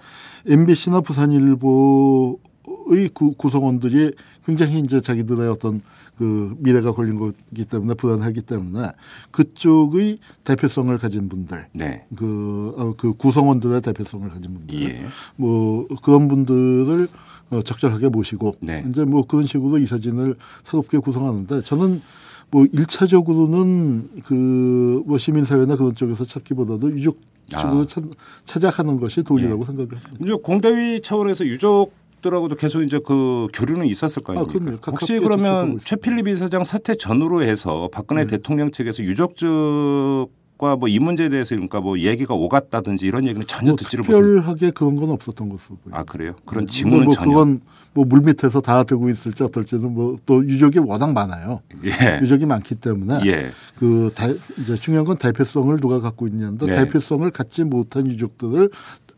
[0.48, 2.40] MBC나 부산일보
[2.88, 4.14] 의 구, 구성원들이
[4.46, 5.82] 굉장히 이제 자기들의 어떤
[6.18, 8.92] 그 미래가 걸린 거기 때문에 불안하기 때문에
[9.32, 12.06] 그쪽의 대표성을 가진 분들 네.
[12.16, 15.06] 그, 어, 그 구성원들의 대표성을 가진 분들 예.
[15.36, 17.31] 뭐 그런 분들을 어,
[17.62, 18.86] 적절하게 모시고 네.
[18.90, 22.02] 이제 뭐 그런 식으로 이 사진을 새롭게 구성하는데 저는
[22.50, 27.86] 뭐 일차적으로는 그 뭐 시민사회나 그런 쪽에서 찾기보다도 유족 측으로 아.
[27.86, 28.04] 찾,
[28.46, 29.66] 찾아가는 것이 도리라고 예.
[29.66, 30.36] 생각을 합니다.
[30.44, 34.72] 공대위 차원에서 유족 들하고도 계속 이제 그 교류는 있었을 거 아, 아닙니까?
[34.80, 35.80] 가깝게 혹시 그러면.
[35.84, 38.28] 최필립 이사장 사퇴 전후로 해서 박근혜 네.
[38.38, 40.28] 대통령 측에서 유족 측
[40.62, 44.18] 과 뭐 이 문제에 대해서 그러니까 뭐 얘기가 오갔다든지 이런 얘기는 전혀 뭐 듣지를 못해요.
[44.18, 46.00] 특별하게 그런 건 없었던 것으로 보여요.
[46.00, 46.36] 아 그래요?
[46.46, 47.30] 그런 징후는 뭐 전혀.
[47.32, 47.62] 그건
[47.94, 51.62] 뭐 물밑에서 다 들고 있을지 어떨지는 뭐 또 유족이 워낙 많아요.
[51.84, 52.20] 예.
[52.22, 53.50] 유족이 많기 때문에 예.
[53.78, 56.76] 그 대, 이제 중요한 건 대표성을 누가 갖고 있냐인데 네.
[56.86, 58.70] 대표성을 갖지 못한 유족들을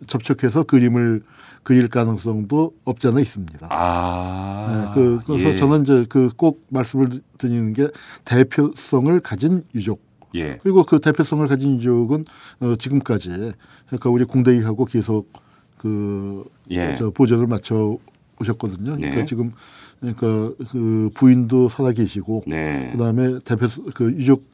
[0.08, 1.24] 접촉해서 그림을
[1.64, 3.68] 그릴 가능성도 없지 않아 있습니다.
[3.70, 4.94] 아.
[4.96, 5.56] 네, 그, 그래서 예.
[5.56, 7.88] 저는 이제 그 꼭 말씀을 드리는 게
[8.26, 10.02] 대표성을 가진 유족
[10.36, 10.60] 예.
[10.64, 12.26] 그리고 그 대표성을 가진 유족은
[12.62, 13.30] 어, 지금까지
[13.88, 15.32] 그러니까 우리 공대위하고 계속
[15.78, 16.96] 그 예.
[16.98, 17.98] 저 보조를 맞춰
[18.40, 18.96] 오셨거든요.
[18.96, 19.26] 그러니까 네.
[19.26, 19.52] 지금
[20.00, 22.90] 그러니까 그 부인도 살아 계시고 네.
[22.92, 24.46] 그다음에 대표 그 유족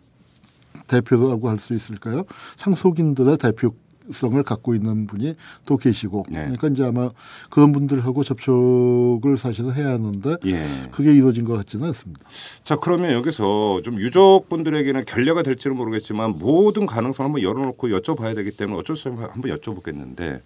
[0.88, 2.24] 대표라고 할 수 있을까요?
[2.58, 3.74] 상속인들의 대표
[4.12, 6.40] 성을 갖고 있는 분이 또 계시고 네.
[6.42, 7.10] 그러니까 이제 아마
[7.50, 10.66] 그런 분들하고 접촉을 사실은 해야 하는데 예.
[10.92, 12.22] 그게 이루어진 것 같지는 않습니다.
[12.64, 18.52] 자 그러면 여기서 좀 유족분들에게는 결례가 될지는 모르겠지만 모든 가능성 을 한번 열어놓고 여쭤봐야 되기
[18.52, 20.42] 때문에 어쩔 수 없이 한번 여쭤보겠는데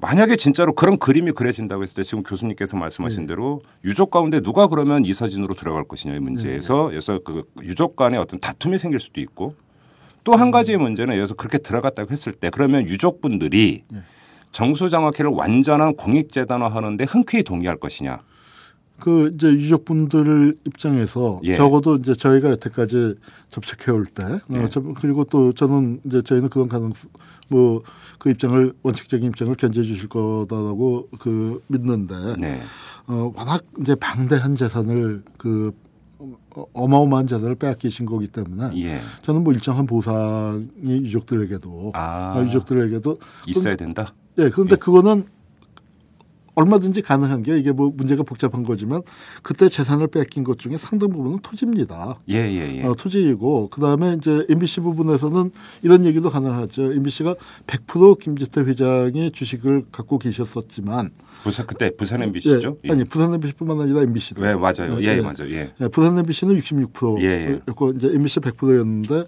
[0.00, 5.04] 만약에 진짜로 그런 그림이 그려진다고 했을 때 지금 교수님께서 말씀하신 대로 유족 가운데 누가 그러면
[5.04, 9.54] 이사진으로 들어갈 것이냐의 문제에서 그래서 그 유족 간에 어떤 다툼이 생길 수도 있고
[10.28, 13.84] 또 한 가지의 문제는 여기서 그렇게 들어갔다고 했을 때 그러면 유족분들이
[14.52, 18.18] 정수장학회를 완전한 공익재단화 하는데 흔쾌히 동의할 것이냐.
[19.00, 21.56] 그 이제 유족분들 입장에서 예.
[21.56, 23.14] 적어도 이제 저희가 여태까지
[23.48, 24.60] 접촉해 올 때, 네.
[24.64, 27.08] 어, 저- 그리고 또 저는 이제 저희는 그런 가능성,
[27.48, 27.82] 뭐
[28.18, 32.60] 그 입장을 원칙적인 입장을 견제해 주실 거다라고 그 믿는데, 네.
[33.06, 35.72] 어, 워낙 이제 방대한 재산을 그
[36.18, 39.00] 어, 어마어마한 재산을 빼앗기신 거기 때문에 예.
[39.22, 42.34] 저는 뭐 일정한 보상이 유족들에게도 아.
[42.36, 44.14] 어, 유족들에게도 있어야 된다.
[44.38, 45.26] 예, 그런데 그거는
[46.58, 49.02] 얼마든지 가능한 게 이게 뭐 문제가 복잡한 거지만
[49.42, 52.18] 그때 재산을 뺏긴 것 중에 상당 부분은 토지입니다.
[52.30, 52.84] 예, 예, 예.
[52.84, 56.92] 어, 토지이고 그다음에 이제 MBC 부분에서는 이런 얘기도 가능하죠.
[56.94, 57.36] MBC가
[57.68, 61.10] 100% 김지태 회장이 주식을 갖고 계셨었지만
[61.44, 62.78] 부산 그때 부산 MBC죠?
[62.84, 65.00] 예, 아니 부산 MBC뿐만 아니라 MBC도 네, 맞아요.
[65.00, 65.48] 예, 맞아요.
[65.50, 65.72] 예.
[65.80, 67.60] 예, 부산 MBC는 66%였고 예, 예.
[67.94, 69.24] 이제 MBC 100%였는데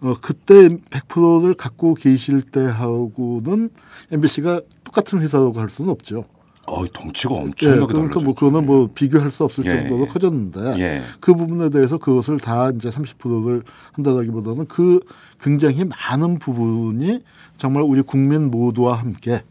[0.00, 3.70] 어, 그때 100%를 갖고 계실 때하고는
[4.12, 6.24] MBC가 똑같은 회사라고 할 수는 없죠.
[6.70, 8.24] 어, 덩치가 예, 엄청나게 그러니까 달라졌죠.
[8.24, 10.06] 뭐 그거는 뭐 비교할 수 없을 예, 정도로 예.
[10.08, 11.02] 커졌는데 예.
[11.20, 15.00] 그 부분에 대해서 그것을 다 이제 30%를 한다기보다는 그
[15.40, 17.22] 굉장히 많은 부분이
[17.56, 19.42] 정말 우리 국민 모두와 함께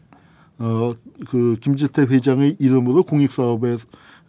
[0.58, 0.94] 어
[1.26, 3.76] 그 김지태 회장의 이름으로 공익 사업에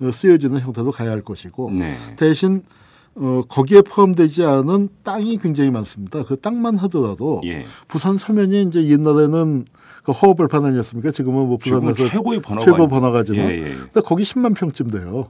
[0.02, 1.95] 어, 쓰여지는 형태로 가야 할 것이고 네.
[2.15, 2.63] 대신
[3.15, 6.23] 어, 거기에 포함되지 않은 땅이 굉장히 많습니다.
[6.23, 7.65] 그 땅만 하더라도 예.
[7.88, 9.65] 부산 서면이 이제 옛날에는
[10.04, 11.12] 그 허허벌판 아니었습니까?
[11.12, 12.88] 지금은 뭐 부산에서 최고의 번화가 최고?
[12.88, 13.64] 번화가지만 예, 예.
[13.76, 15.28] 근데 거기 10만 평쯤 돼요.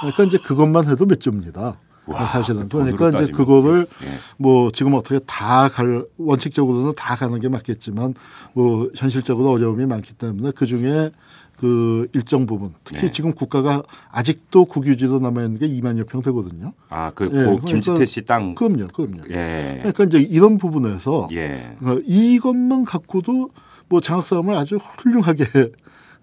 [0.00, 1.78] 그러니까 이제 그것만 해도 몇 조입니다.
[2.06, 3.30] 와, 사실은 그 그러니까 이제.
[3.32, 4.08] 그거를 예.
[4.38, 8.14] 뭐 지금 어떻게 다 갈 원칙적으로는 다 가는 게 맞겠지만
[8.54, 11.10] 뭐 현실적으로 어려움이 많기 때문에 그 중에
[11.58, 13.10] 그 일정 부분 특히 네.
[13.10, 13.82] 지금 국가가
[14.12, 16.72] 아직도 국유지로 남아 있는 게 2만여 평 되거든요.
[16.88, 18.54] 아, 그 예, 고 김지태 씨 땅.
[18.54, 19.18] 그럼요, 그럼요.
[19.30, 19.78] 예.
[19.82, 21.76] 그러니까 이제 이런 부분에서 예.
[21.82, 23.50] 어, 이것만 갖고도
[23.88, 25.44] 뭐 장학 싸움을 아주 훌륭하게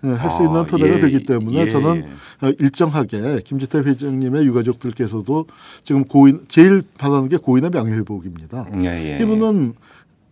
[0.02, 1.70] 할수 아, 있는 토대가 예, 되기 때문에 예.
[1.70, 2.06] 저는
[2.42, 5.48] 어, 일정하게 김지태 회장님의 유가족들께서도
[5.84, 8.68] 지금 고인 제일 바라는 게 고인의 명예 회복입니다.
[8.84, 9.24] 예, 예.
[9.24, 9.74] 이분은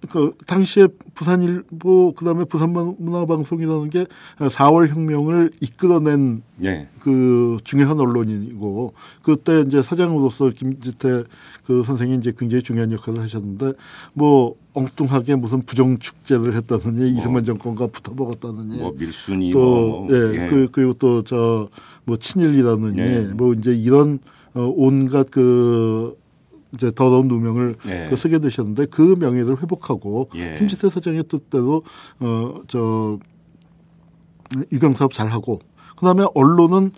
[0.10, 4.06] 그 당시에 부산일보 그다음에 부산문화방송이라는 게
[4.40, 6.88] 4월 혁명을 이끌어낸 예.
[7.00, 11.24] 그 중요한 언론이고 그때 이제 사장으로서 김지태
[11.66, 13.74] 그 선생이 이제 굉장히 중요한 역할을 하셨는데
[14.14, 20.46] 뭐 엉뚱하게 무슨 부정 축제를 했다느니 이승만 정권과 붙어 먹었다느니 뭐 밀순이 또 뭐, 예,
[20.46, 20.48] 예.
[20.50, 21.70] 그, 그리고 또 저
[22.06, 23.20] 뭐 친일이라느니 예.
[23.34, 24.20] 뭐 이제 이런
[24.54, 26.16] 어, 온갖 그
[26.74, 28.08] 이제 더러운 누명을 예.
[28.10, 30.56] 그 쓰게 되셨는데 그 명예를 회복하고 예.
[30.58, 31.84] 김지태 사장의 뜻대로
[32.20, 33.20] 어저
[34.72, 35.60] 유경 사업 잘 하고
[35.98, 36.92] 그다음에 언론은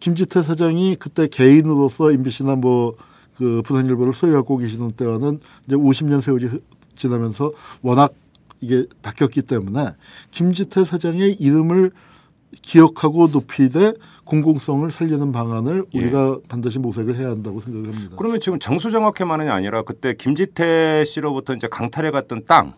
[0.00, 2.94] 김지태 사장이 그때 개인으로서 MBC나 뭐
[3.36, 6.60] 그 부산일보를 소유하고 계시는 때와는 이제 50년 세월이 흐-
[6.94, 8.12] 지나면서 워낙
[8.60, 9.94] 이게 바뀌었기 때문에
[10.30, 11.90] 김지태 사장의 이름을
[12.62, 15.98] 기억하고 높이되 공공성을 살리는 방안을 예.
[15.98, 18.16] 우리가 반드시 모색을 해야 한다고 생각을 합니다.
[18.16, 22.72] 그러면 지금 정수정확회만이 아니라 그때 김지태 씨로부터 이제 강탈해 갔던 땅이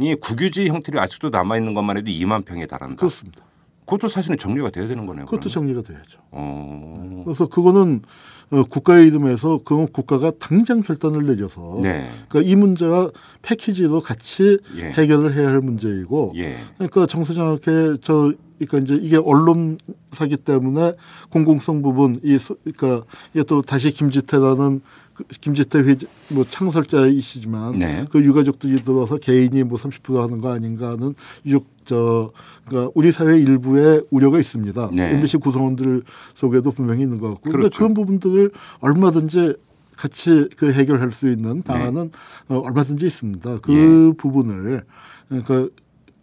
[0.00, 2.96] 예, 국유지 형태로 아직도 남아 있는 것만 해도 2만 평에 달한다.
[2.96, 3.44] 그렇습니다.
[3.84, 5.26] 그것도 사실은 정리가 돼야 되는 거네요.
[5.26, 5.52] 그것도 그러면.
[5.52, 6.18] 정리가 돼야죠.
[6.32, 7.22] 어.
[7.24, 8.08] 그래서 그거는 어,
[8.50, 12.08] 국가의 이름에서 그건 국가가 당장 결단을 내려서 네.
[12.28, 13.10] 그러니까 이 문제와
[13.42, 14.82] 패키지로 같이 예.
[14.92, 16.56] 해결을 해야 할 문제이고 예.
[16.76, 20.94] 그러니까 정수장학회 저 그러니까 이제 이게 언론사기 때문에
[21.30, 23.04] 공공성 부분 이 소- 그러니까
[23.34, 25.05] 이게 또 다시 김지태라는 그
[25.40, 28.04] 김지태 회장 뭐 창설자이시지만 네.
[28.10, 32.32] 그 유가족들이 들어서 개인이 뭐 30% 하는 거 아닌가 하는 유족 저
[32.66, 34.90] 그러니까 우리 사회 일부에 우려가 있습니다.
[34.92, 35.14] 네.
[35.14, 36.02] MBC 구성원들
[36.34, 37.78] 속에도 분명히 있는 것 같고 그런데 그렇죠.
[37.78, 38.50] 그런 부분들을
[38.80, 39.54] 얼마든지
[39.96, 41.62] 같이 그 해결할 수 있는 네.
[41.62, 42.10] 방안은
[42.48, 43.60] 어, 얼마든지 있습니다.
[43.60, 44.82] 그 부분을
[45.28, 45.68] 그러니까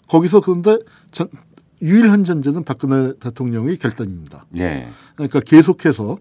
[0.08, 0.77] 거기서 그런데
[1.12, 1.27] 전,
[1.82, 4.45] 유일한 전제는 박근혜 대통령의 결단입니다.
[4.60, 4.89] 예.
[5.15, 6.17] 그러니까 계속해서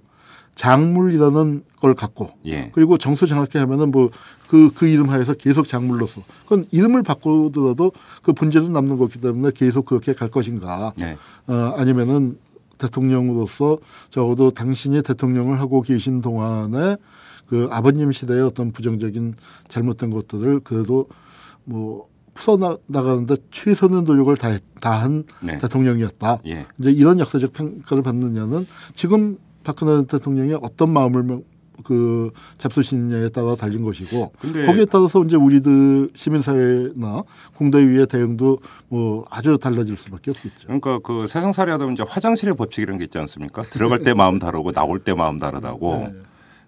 [0.55, 2.71] 작물이라는 걸 갖고 예.
[2.73, 4.11] 그리고 정수 장학회 하면은 뭐
[4.49, 10.12] 그그 이름 하에서 계속 작물로서 그건 이름을 바꾸더라도 그 문제도 남는 거기 때문에 계속 그렇게
[10.12, 11.17] 갈 것인가 네.
[11.47, 12.38] 어, 아니면은
[12.79, 13.79] 대통령으로서
[14.11, 16.97] 적어도 당신이 대통령을 하고 계신 동안에
[17.47, 19.35] 그 아버님 시대의 어떤 부정적인
[19.69, 21.09] 잘못된 것들을 그래도
[21.65, 25.59] 뭐 풀어 나가는데 최선의 노력을 다, 다한 네.
[25.59, 26.41] 대통령이었다.
[26.47, 26.67] 예.
[26.79, 31.42] 이제 이런 역사적 평가를 받느냐는 지금 박근혜 대통령이 어떤 마음을 명-
[31.85, 34.33] 그 잡수시느냐에 따라 달린 것이고
[34.66, 37.25] 거기에 따라서 이제 우리들 시민사회나
[37.57, 40.66] 공대위의 대응도 뭐 아주 달라질 수밖에 없겠죠.
[40.66, 43.62] 그러니까 그 세상살이 하다 보면 이제 화장실의 법칙 이런 게 있지 않습니까?
[43.62, 45.96] 들어갈 때 마음 다르고 나올 때 마음 다르다고.
[45.96, 46.14] 네.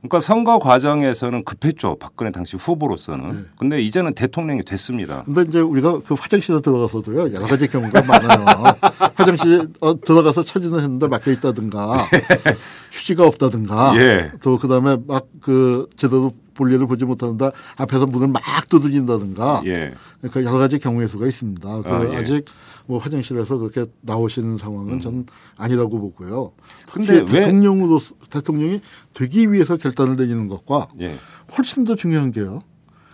[0.04, 1.96] 그러니까 선거 과정에서는 급했죠.
[1.98, 3.32] 박근혜 당시 후보로서는.
[3.32, 3.44] 네.
[3.58, 5.22] 근데 이제는 대통령이 됐습니다.
[5.24, 8.44] 근데 이제 우리가 그 화장실에 들어가서도요 여러 가지 경우가 많아요.
[9.16, 12.06] 화장실에 어, 들어가서 찾지는 했는데 막혀 있다든가
[12.92, 14.32] 휴지가 없다든가 예.
[14.42, 19.94] 또 그다음에 막 그 제대로 볼일을 보지 못하는데 앞에서 문을 막 두드린다든가 예.
[20.20, 21.82] 그러니까 여러 가지 경우의 수가 있습니다.
[21.82, 22.16] 그 아, 예.
[22.16, 22.44] 아직
[22.86, 26.52] 뭐 화장실에서 그렇게 나오시는 상황은 저는 아니라고 보고요.
[26.92, 28.80] 근데 대통령으로 대통령이
[29.14, 31.16] 되기 위해서 결단을 내리는 것과 예.
[31.56, 32.62] 훨씬 더 중요한 게요.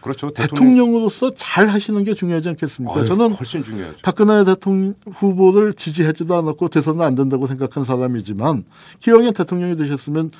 [0.00, 0.30] 그렇죠.
[0.30, 0.74] 대통령.
[0.76, 2.98] 대통령으로서 잘 하시는 게 중요하지 않겠습니까?
[2.98, 3.98] 아유, 저는 훨씬 중요하죠.
[4.02, 8.64] 박근혜 대통령 후보를 지지하지도 않았고 대선은 안 된다고 생각한 사람이지만
[9.00, 10.30] 기왕에 대통령이 되셨으면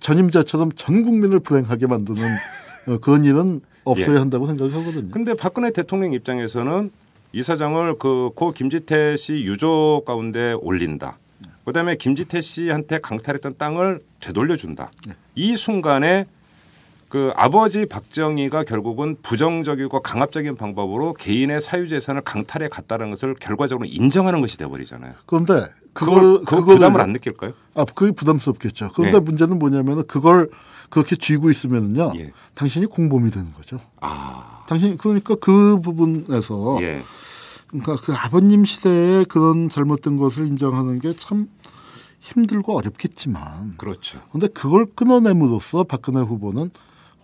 [0.00, 2.22] 전임자처럼 전 국민을 불행하게 만드는
[2.88, 4.18] 어, 그런 일은 없어야 예.
[4.18, 5.10] 한다고 생각하거든요.
[5.10, 6.90] 근데 박근혜 대통령 입장에서는
[7.32, 11.18] 이 사장을 그 고 김지태 씨 유족 가운데 올린다.
[11.64, 14.90] 그다음에 김지태 씨한테 강탈했던 땅을 되돌려 준다.
[15.36, 16.26] 이 순간에
[17.08, 24.58] 그 아버지 박정희가 결국은 부정적이고 강압적인 방법으로 개인의 사유재산을 강탈해 갔다는 것을 결과적으로 인정하는 것이
[24.58, 25.14] 돼 버리잖아요.
[25.26, 25.66] 그런데
[26.06, 27.52] 그걸 그걸 그 그거를- 부담을 안 느낄까요?
[27.74, 28.90] 아, 그게 부담스럽겠죠.
[28.94, 29.24] 그런데 네.
[29.24, 30.50] 문제는 뭐냐면은 그걸
[30.88, 32.12] 그렇게 쥐고 있으면은요.
[32.18, 32.32] 예.
[32.54, 33.78] 당신이 공범이 되는 거죠.
[34.00, 37.02] 아, 당신 그러니까 그 부분에서 예.
[37.68, 41.46] 그러니까 그 아버님 시대에 그런 잘못된 것을 인정하는 게 참
[42.20, 44.20] 힘들고 어렵겠지만 그렇죠.
[44.32, 46.70] 근데 그걸 끊어냄으로써 박근혜 후보는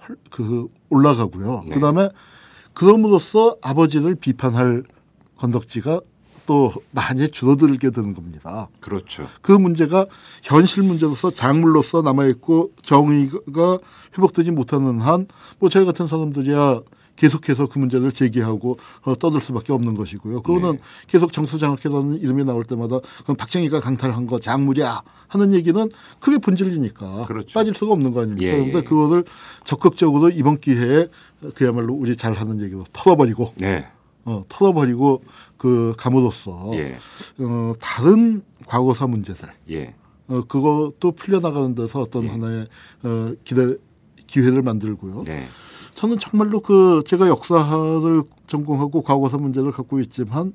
[0.09, 1.65] 헐- 그 올라가고요.
[1.69, 1.75] 네.
[1.75, 2.09] 그다음에
[2.73, 4.85] 그럼으로써 아버지를 비판할
[5.37, 6.01] 건덕지가
[6.47, 8.69] 또 많이 줄어들게 되는 겁니다.
[8.81, 9.27] 그렇죠.
[9.43, 10.07] 그 문제가
[10.43, 13.79] 현실 문제로서 작물로서 남아있고 정의가
[14.17, 15.27] 회복되지 못하는 한
[15.59, 16.81] 뭐 저희 같은 사람들이야
[17.17, 20.43] 계속해서 그 문제를 제기하고 어, 떠들 수밖에 없는 것이고요.
[20.43, 20.79] 그거는 네.
[21.07, 25.89] 계속 정수장학회라는 이름이 나올 때마다 그건 박정희가 강탈한 거 작물이야 하는 얘기는
[26.21, 27.55] 그게 본질이니까 그렇죠.
[27.59, 28.47] 빠질 수가 없는 거 아닙니까?
[28.47, 28.83] 예, 그런데 예.
[28.83, 29.25] 그거를
[29.65, 31.09] 적극적으로 이번 기회에
[31.55, 33.87] 그야말로 우리 잘하는 얘기로 털어버리고 네.
[34.27, 35.23] 어, 털어버리고
[35.57, 36.99] 그 감으로써 예.
[37.39, 39.95] 어, 다른 과거사 문제들 예.
[40.29, 42.29] 어, 그것도 풀려나가는 데서 어떤 예.
[42.29, 42.67] 하나의
[43.05, 43.77] 어, 기대
[44.27, 45.23] 기회를 만들고요.
[45.25, 45.47] 네.
[45.95, 50.53] 저는 정말로 그 제가 역사를 전공하고 과거사 문제를 갖고 있지만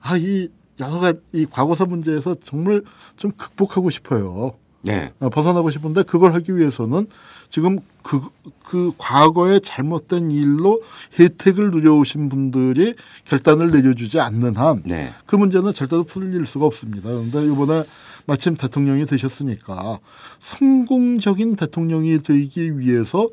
[0.00, 0.48] 아이
[0.80, 2.82] 여러 가지 이 과거사 문제에서 정말
[3.16, 4.54] 좀 극복하고 싶어요.
[4.82, 5.12] 네.
[5.20, 7.06] 어, 벗어나고 싶은데 그걸 하기 위해서는
[7.50, 8.20] 지금 그,
[8.64, 10.80] 그 과거의 잘못된 일로
[11.18, 15.12] 혜택을 누려오신 분들이 결단을 내려주지 않는 한 네.
[15.26, 17.10] 그 문제는 절대로 풀릴 수가 없습니다.
[17.10, 17.82] 그런데 이번에
[18.26, 19.98] 마침 대통령이 되셨으니까
[20.40, 23.28] 성공적인 대통령이 되기 위해서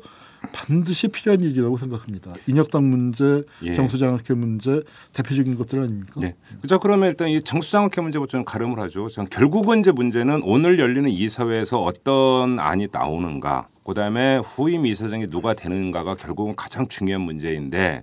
[0.52, 2.34] 반드시 필요한 일이라고 생각합니다.
[2.46, 3.74] 인혁당 문제, 예.
[3.74, 4.82] 정수장학회 문제
[5.12, 6.20] 대표적인 것들 아닙니까?
[6.20, 6.34] 네.
[6.60, 6.78] 그죠.
[6.78, 9.08] 그러면 일단 이 정수장학회 문제부터 좀 가름을 하죠.
[9.08, 16.16] 전 결국은 이제 문제는 오늘 열리는 이사회에서 어떤 안이 나오는가, 그다음에 후임 이사장이 누가 되는가가
[16.16, 18.02] 결국은 가장 중요한 문제인데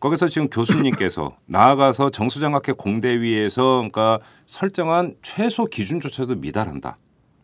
[0.00, 6.98] 거기서 지금 교수님께서 나아가서 정수장학회 공대위에서 그러니까 설정한 최소 기준조차도 미달한다.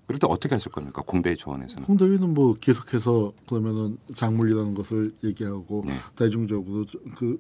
[0.07, 1.03] 그럴 때 어떻게 하실 겁니까?
[1.07, 1.85] 공대위 초원에서는.
[1.85, 5.97] 홍대위는 뭐 계속해서 그러면은 작물이라는 것을 얘기하고 네.
[6.17, 6.85] 대중적으로
[7.17, 7.39] 그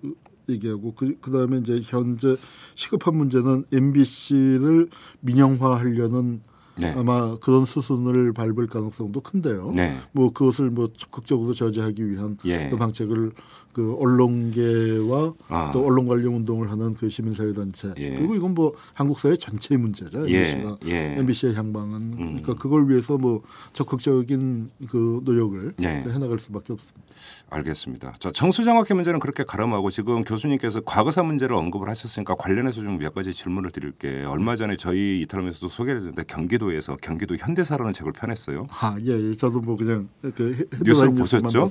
[0.49, 2.37] 얘기하고 그 그다음에 이제 현재
[2.75, 4.89] 시급한 문제는 MBC를
[5.21, 6.43] 민영화하려는
[6.77, 6.95] 네.
[6.97, 9.73] 아마 그런 수순을 밟을 가능성도 큰데요.
[9.75, 9.99] 네.
[10.13, 12.69] 뭐 그것을 뭐 적극적으로 저지하기 위한 예.
[12.71, 13.33] 그 방책을
[13.73, 15.71] 그 언론계와 아.
[15.73, 18.17] 또 언론 관련 운동을 하는 그 시민사회 단체 예.
[18.17, 20.29] 그리고 이건 뭐 한국 사회 전체의 문제죠.
[20.29, 20.51] 예.
[20.51, 21.15] MBC가 예.
[21.19, 22.17] MBC의 향방은 음.
[22.19, 23.43] 그러니까 그걸 위해서 뭐
[23.73, 26.05] 적극적인 그 노력을 네.
[26.07, 27.13] 해나갈 수밖에 없습니다.
[27.51, 28.15] 알겠습니다.
[28.19, 33.35] 자, 정수장학회 문제는 그렇게 가름하고 지금 교수님께서 과거사 문제를 언급을 하셨으니까 관련해서 좀 몇 가지
[33.35, 34.31] 질문을 드릴게요.
[34.31, 38.67] 얼마 전에 저희 이탈함에서도 소개를 했는데 경기도 에서 경기도 현대사라는 책을 펴냈어요.
[38.71, 39.35] 아, 예, 예.
[39.35, 41.71] 저도 뭐 그냥 그 헤- 뉴스를 보셨죠?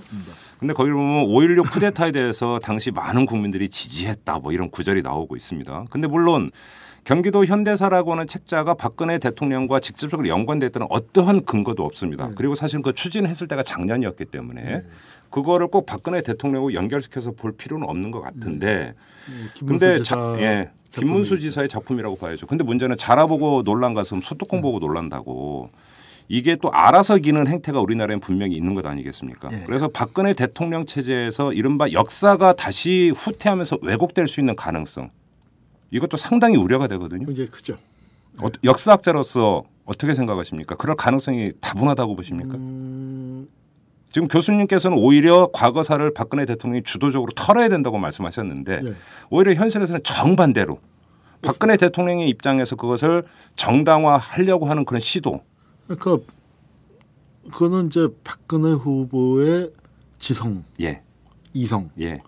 [0.59, 5.85] 근데 거기 보면 5.16 쿠데타에 대해서 당시 많은 국민들이 지지했다 뭐 이런 구절이 나오고 있습니다.
[5.89, 6.51] 근데 물론
[7.03, 12.27] 경기도 현대사라고는 책자가 박근혜 대통령과 직접적으로 연관됐다는 어떠한 근거도 없습니다.
[12.27, 12.33] 네.
[12.35, 14.83] 그리고 사실 그 추진했을 때가 작년이었기 때문에
[15.31, 18.93] 그거를 꼭 박근혜 대통령하고 연결시켜서 볼 필요는 없는 것 같은데
[19.29, 20.03] 예, 김문수 근
[20.91, 21.39] 김문수.
[21.39, 22.47] 지사의 작품이라고 봐야죠.
[22.47, 25.69] 근데 문제는 자라보고 논란 가슴 소뚜껑 보고 놀란다고
[26.27, 29.49] 이게 또 알아서 기는 행태가 우리나라엔 분명히 있는 것 아니겠습니까?
[29.51, 29.63] 예.
[29.65, 35.09] 그래서 박근혜 대통령 체제에서 이른바 역사가 다시 후퇴하면서 왜곡될 수 있는 가능성
[35.91, 37.25] 이것도 상당히 우려가 되거든요.
[37.25, 37.77] 굉장히 크죠.
[38.39, 40.75] 어, 역사학자로서 어떻게 생각하십니까?
[40.75, 42.55] 그럴 가능성이 다분하다고 보십니까?
[42.55, 43.47] 음,
[44.11, 48.95] 지금 교수님께서는 오히려 과거사를 박근혜 대통령이 주도적으로 털어야 된다고 말씀하셨는데 예.
[49.29, 50.79] 오히려 현실에서는 정반대로
[51.41, 53.23] 박근혜 대통령의 입장에서 그것을
[53.55, 55.41] 정당화하려고 하는 그런 시도.
[55.87, 56.17] 그러니까
[57.51, 59.71] 그거는 이제 박근혜 후보의
[60.19, 61.01] 지성, 예,
[61.53, 62.21] 이성이 예,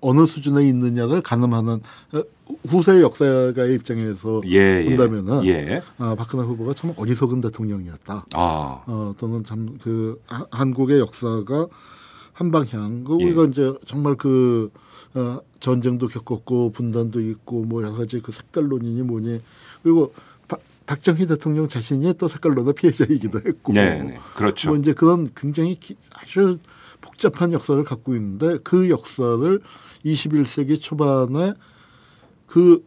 [0.00, 1.80] 어느 수준에 있느냐를 가늠하는
[2.12, 2.22] 어,
[2.68, 4.84] 후세 역사가의 입장에서 예, 예.
[4.96, 5.82] 본다면은 예.
[5.98, 8.26] 아, 박근혜 후보가 참 어리석은 대통령이었다.
[8.34, 11.66] 아, 어, 또는 참 그 한국의 역사가
[12.32, 13.04] 한 방향.
[13.04, 13.24] 그 예.
[13.24, 14.70] 우리가 이제 정말 그
[15.14, 19.40] 어, 전쟁도 겪었고 분단도 있고 뭐 여러 가지 그 색깔론이니 뭐니
[19.82, 20.14] 그리고
[20.48, 23.72] 박, 박정희 대통령 자신이 또 색깔론의 피해자이기도 했고.
[23.74, 24.70] 네, 네, 그렇죠.
[24.70, 26.58] 뭐 이제 그런 굉장히 기- 아주
[27.00, 29.60] 복잡한 역사를 갖고 있는데 그 역사를
[30.04, 31.54] 21세기 초반에
[32.46, 32.84] 그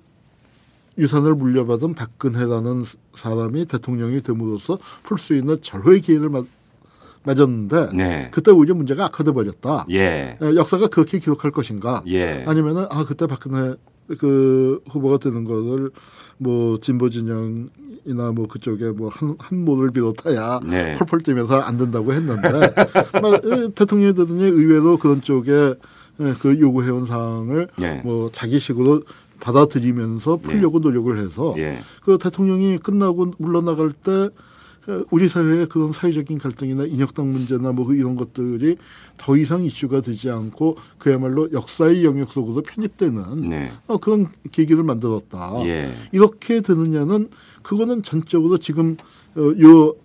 [0.97, 2.83] 유산을 물려받은 박근혜라는
[3.15, 6.45] 사람이 대통령이 됨으로써 풀 수 있는 절호의 기회를 맞,
[7.23, 9.85] 맞았는데 네, 그때 오히려 문제가 악화돼 버렸다.
[9.89, 12.03] 예, 에, 역사가 그렇게 기록할 것인가?
[12.07, 13.75] 예, 아니면은 아 그때 박근혜
[14.19, 15.91] 그 후보가 되는 거를
[16.37, 20.95] 뭐 진보 진영이나 뭐 그쪽에 뭐한 한모를 비롯하야 네.
[20.95, 22.73] 펄펄 뛰면서 안 된다고 했는데
[23.75, 25.51] 대통령이 되더니 의외로 그런 쪽에
[26.19, 28.01] 에, 그 요구해온 사항을 예.
[28.03, 29.01] 뭐 자기식으로
[29.39, 34.29] 받아들이면서 풀려고 노력을 해서 예, 그 대통령이 끝나고 물러나갈 때 어,
[35.11, 38.77] 우리 사회의 그런 사회적인 갈등이나 인혁당 문제나 뭐 이런 것들이
[39.17, 43.71] 더 이상 이슈가 되지 않고 그야말로 역사의 영역 속으로 편입되는 네.
[43.87, 45.65] 어, 그런 계기를 만들었다.
[45.65, 45.93] 예.
[46.11, 47.29] 이렇게 되느냐는
[47.61, 48.97] 그거는 전적으로 지금
[49.35, 49.95] 어, 요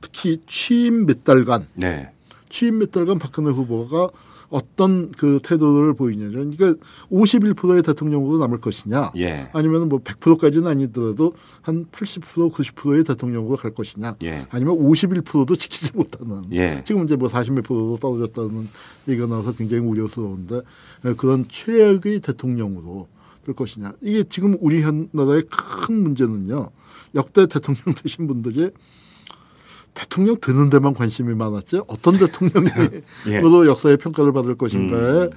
[0.00, 2.10] 특히 취임 몇 달간 네.
[2.48, 4.10] 취임 몇 달간 박근혜 후보가
[4.54, 6.80] 어떤 그 태도를 보이냐면 그러니까
[7.10, 9.50] 51%의 대통령으로 남을 것이냐 예.
[9.52, 14.46] 아니면 뭐 100%까지는 아니더라도 한 80% 90%의 대통령으로 갈 것이냐 예.
[14.50, 16.82] 아니면 51%도 지키지 못하는 예.
[16.84, 18.68] 지금 이제 뭐 40몇 프로도 떨어졌다는
[19.08, 20.60] 얘기가 나와서 굉장히 우려스러운데
[21.06, 23.08] 예, 그런 최악의 대통령으로
[23.44, 26.70] 될 것이냐 이게 지금 우리 현 나라의 큰 문제는요
[27.16, 28.70] 역대 대통령 되신 분들이
[29.94, 33.00] 대통령 되는 데만 관심이 많았지 어떤 대통령으로
[33.64, 33.68] 예.
[33.68, 35.30] 역사의 평가를 받을 것인가에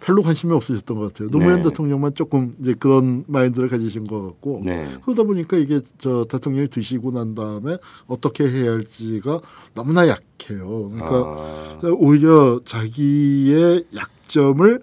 [0.00, 1.30] 별로 관심이 없으셨던 것 같아요.
[1.30, 1.68] 노무현 네.
[1.68, 4.88] 대통령만 조금 이제 그런 마인드를 가지신 것 같고 네.
[5.04, 9.40] 그러다 보니까 이게 저 대통령이 되시고 난 다음에 어떻게 해야 할지가
[9.74, 10.90] 너무나 약해요.
[10.90, 14.82] 그러니까 아, 오히려 자기의 약점을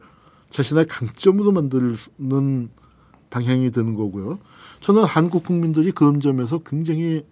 [0.49, 2.69] 자신의 강점으로 만드는
[3.29, 4.39] 방향이 되는 거고요.
[4.81, 7.23] 저는 한국 국민들이 그런 점에서 굉장히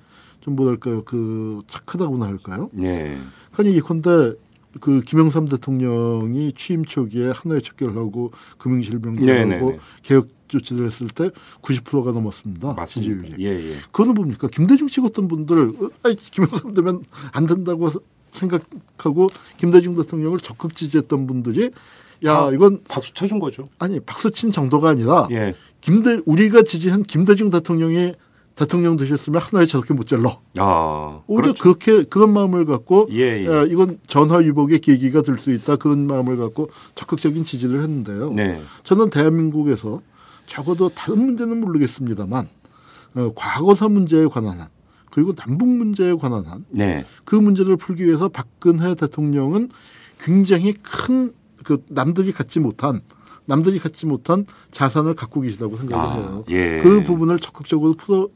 [0.44, 2.70] 좀 뭐랄까요, 그 착하다고나 할까요?
[2.74, 3.18] 네.
[3.56, 4.34] 아니 예컨대
[4.82, 9.80] 그 김영삼 대통령이 취임 초기에 하나의 척결하고 금융실명제하고 네네네.
[10.02, 11.30] 개혁 조치를 했을 때
[11.62, 12.74] 90%가 넘었습니다.
[12.74, 13.26] 맞습니다.
[13.26, 13.44] 지지율이.
[13.44, 13.76] 예, 예.
[13.92, 14.50] 그거는 뭡니까?
[14.52, 17.90] 김대중 찍었던 분들, 어, 아이, 김영삼 되면 안 된다고
[18.34, 21.72] 생각하고 김대중 대통령을 적극 지지했던 분들이
[22.26, 23.70] 야, 다 이건 박수 쳐준 거죠.
[23.80, 25.56] 아니, 박수 친 정도가 아니라 예.
[25.80, 28.14] 김대, 우리가 지지한 김대중 대통령이
[28.56, 30.40] 대통령 되셨으면 하나에 저렇게 못 잘러.
[30.60, 31.64] 아, 오히려 그렇죠.
[31.64, 33.46] 그렇게 그런 마음을 갖고 예, 예.
[33.46, 38.34] 야, 이건 전화 위복의 계기가 될 수 있다 그런 마음을 갖고 적극적인 지지를 했는데요.
[38.34, 38.62] 네.
[38.84, 40.02] 저는 대한민국에서
[40.46, 42.48] 적어도 다른 문제는 모르겠습니다만
[43.16, 44.68] 어, 과거사 문제에 관한 한
[45.12, 47.06] 그리고 남북 문제에 관한 한 네.
[47.26, 49.70] 그 문제를 풀기 위해서 박근혜 대통령은
[50.20, 51.34] 굉장히 큰
[51.64, 53.02] 그 남들이 갖지 못한
[53.46, 56.46] 남들이 갖지 못한 자산을 갖고 계시다고 생각을 아, 해요.
[56.50, 56.80] 예.
[56.82, 58.30] 그 부분을 적극적으로 풀어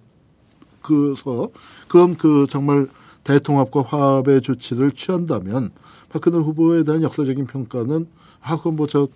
[0.87, 1.49] 그서
[1.87, 2.87] 그런 그 정말
[3.23, 5.71] 대통합과 화합의 조치를 취한다면
[6.09, 8.07] 박근혜 후보에 대한 역사적인 평가는
[8.41, 9.07] 아 그건 뭐저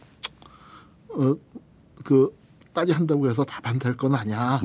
[1.10, 1.36] 어,
[2.04, 2.36] 그
[2.74, 4.62] 딸이 한다고 해서 다 반대할 건 아니야.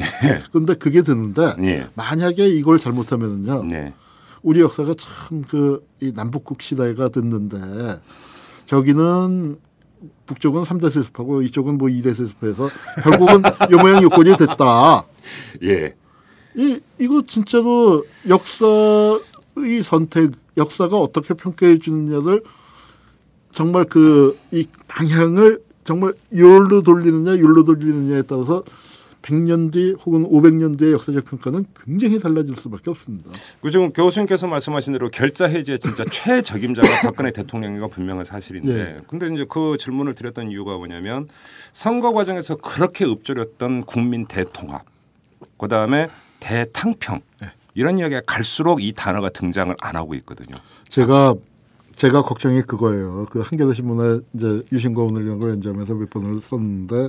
[0.52, 1.88] 그런데 그게 되는데 예.
[1.94, 3.64] 만약에 이걸 잘못하면은요.
[3.64, 3.94] 네.
[4.42, 7.56] 우리 역사가 참 그 이 남북국 시대가 됐는데
[8.66, 9.58] 저기는
[10.26, 12.68] 북쪽은 삼대 세습하고 이쪽은 뭐 2대 세습해서
[13.02, 15.04] 결국은 요 모양 요건이 됐다.
[15.64, 15.94] 예.
[16.56, 22.42] 이 이거 진짜로 역사의 선택, 역사가 어떻게 평가해 주느냐를
[23.52, 28.64] 정말 그 이 방향을 정말 요로 돌리느냐, 요로 돌리느냐에 따라서
[29.22, 33.30] 100년 뒤 혹은 500년 뒤의 역사적 평가는 굉장히 달라질 수밖에 없습니다.
[33.60, 38.96] 그 지금 교수님께서 말씀하신 대로 결자 해지의 진짜 최적임자가 박근혜 대통령인 건 분명한 사실인데 네.
[39.08, 41.28] 근데 이제 그 질문을 드렸던 이유가 뭐냐면
[41.72, 44.84] 선거 과정에서 그렇게 읊조렸던 국민 대통합
[45.58, 46.08] 그다음에
[46.40, 47.48] 대탕평 네.
[47.74, 50.56] 이런 이야기가 갈수록 이 단어가 등장을 안 하고 있거든요.
[50.88, 51.34] 제가
[51.94, 53.26] 제가 걱정이 그거예요.
[53.30, 57.08] 그 한겨레 신문에 이제 유신과 오늘 이런 걸 연재하면서 몇 번을 썼는데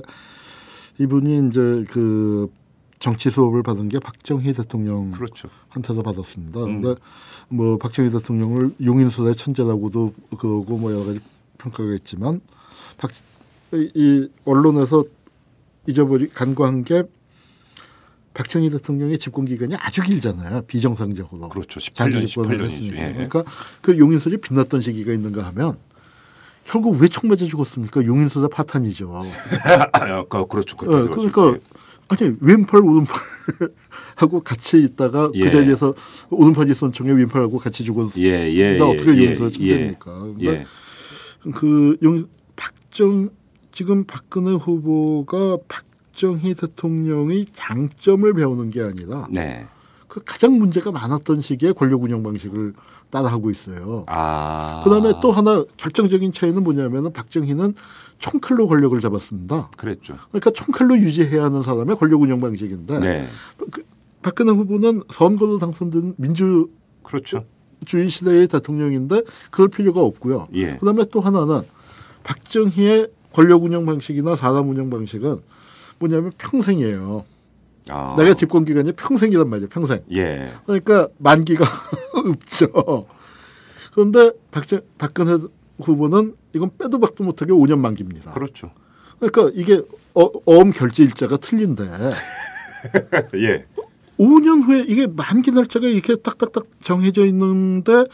[0.98, 2.50] 이분이 이제 그
[2.98, 6.02] 정치 수업을 받은 게 박정희 대통령한테서 그렇죠.
[6.02, 6.60] 받았습니다.
[6.60, 6.80] 음.
[6.80, 7.00] 근데
[7.48, 11.20] 뭐 박정희 대통령을 용인술의 천재라고도 그러고 뭐 여러 가지
[11.58, 12.40] 평가가 있지만
[12.96, 13.10] 박,
[13.72, 15.04] 이, 이 언론에서
[15.86, 17.04] 잊어버리 간과한 게
[18.38, 20.62] 박정희 대통령의 집권 기간이 아주 길잖아요.
[20.62, 21.48] 비정상적으로.
[21.48, 21.80] 그렇죠.
[21.80, 22.70] 장기 18년, 집권을 18년이죠.
[22.70, 23.02] 했으니까.
[23.08, 23.12] 예.
[23.12, 23.44] 그러니까
[23.82, 25.76] 그 용인설이 빛났던 시기가 있는가 하면
[26.64, 28.04] 결국 왜 총 맞아 죽었습니까?
[28.06, 29.12] 용인설의 파탄이죠.
[29.92, 30.76] 아, 그- 그렇죠.
[30.82, 31.58] 예, 그렇게 그러니까
[32.10, 33.16] 아니 왼팔 오른팔
[34.14, 35.44] 하고 같이 있다가 예.
[35.44, 35.94] 그 자리에서
[36.30, 38.20] 오른팔이 있던 총에 왼팔하고 같이 죽었습니다.
[38.20, 40.20] 예, 예, 어떻게 예, 용인설의 예, 천재입니까?
[40.20, 40.64] 근데 예.
[41.52, 43.30] 그 용 박정
[43.72, 45.84] 지금 박근혜 후보가 박
[46.18, 49.68] 정희 대통령의 장점을 배우는 게 아니라 네.
[50.08, 52.74] 그 가장 문제가 많았던 시기에 권력 운영 방식을
[53.10, 54.04] 따라하고 있어요.
[54.08, 54.80] 아.
[54.82, 57.74] 그다음에 또 하나 결정적인 차이는 뭐냐면은 박정희는
[58.18, 59.70] 총칼로 권력을 잡았습니다.
[59.76, 60.16] 그랬죠.
[60.30, 63.28] 그러니까 총칼로 유지해야 하는 사람의 권력 운영 방식인데 네.
[63.70, 63.84] 그
[64.20, 66.66] 박근혜 후보는 선거로 당선된 민주주의
[67.04, 67.44] 그렇죠.
[67.86, 70.48] 시대의 대통령인데 그럴 필요가 없고요.
[70.54, 70.78] 예.
[70.78, 71.60] 그다음에 또 하나는
[72.24, 75.38] 박정희의 권력 운영 방식이나 사람 운영 방식은
[75.98, 77.24] 뭐냐면 평생이에요.
[77.90, 78.14] 아.
[78.18, 79.68] 내가 집권 기간이 평생이란 말이에요.
[79.68, 80.02] 평생.
[80.12, 80.52] 예.
[80.66, 81.64] 그러니까 만기가
[82.26, 83.06] 없죠.
[83.92, 85.38] 그런데 박정, 박근혜
[85.80, 88.32] 후보는 이건 빼도 박도 못하게 5년 만기입니다.
[88.32, 88.70] 그렇죠.
[89.18, 89.82] 그러니까 이게
[90.14, 91.84] 어, 어음 결제 일자가 틀린데
[93.36, 93.64] 예.
[94.18, 98.04] 5년 후에 이게 만기 날짜가 이렇게 딱딱딱 정해져 있는데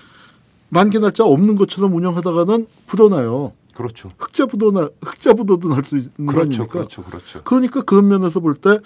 [0.69, 3.53] 만기 날짜 없는 것처럼 운영하다가는 부도나요.
[3.75, 4.11] 그렇죠.
[4.19, 6.59] 흑자 부도나 흑자 부도도 날 수 있는 그렇죠.
[6.67, 6.67] 거니까.
[6.73, 7.03] 그렇죠.
[7.03, 7.43] 그렇죠.
[7.45, 8.79] 그러니까 그런 면에서 볼 때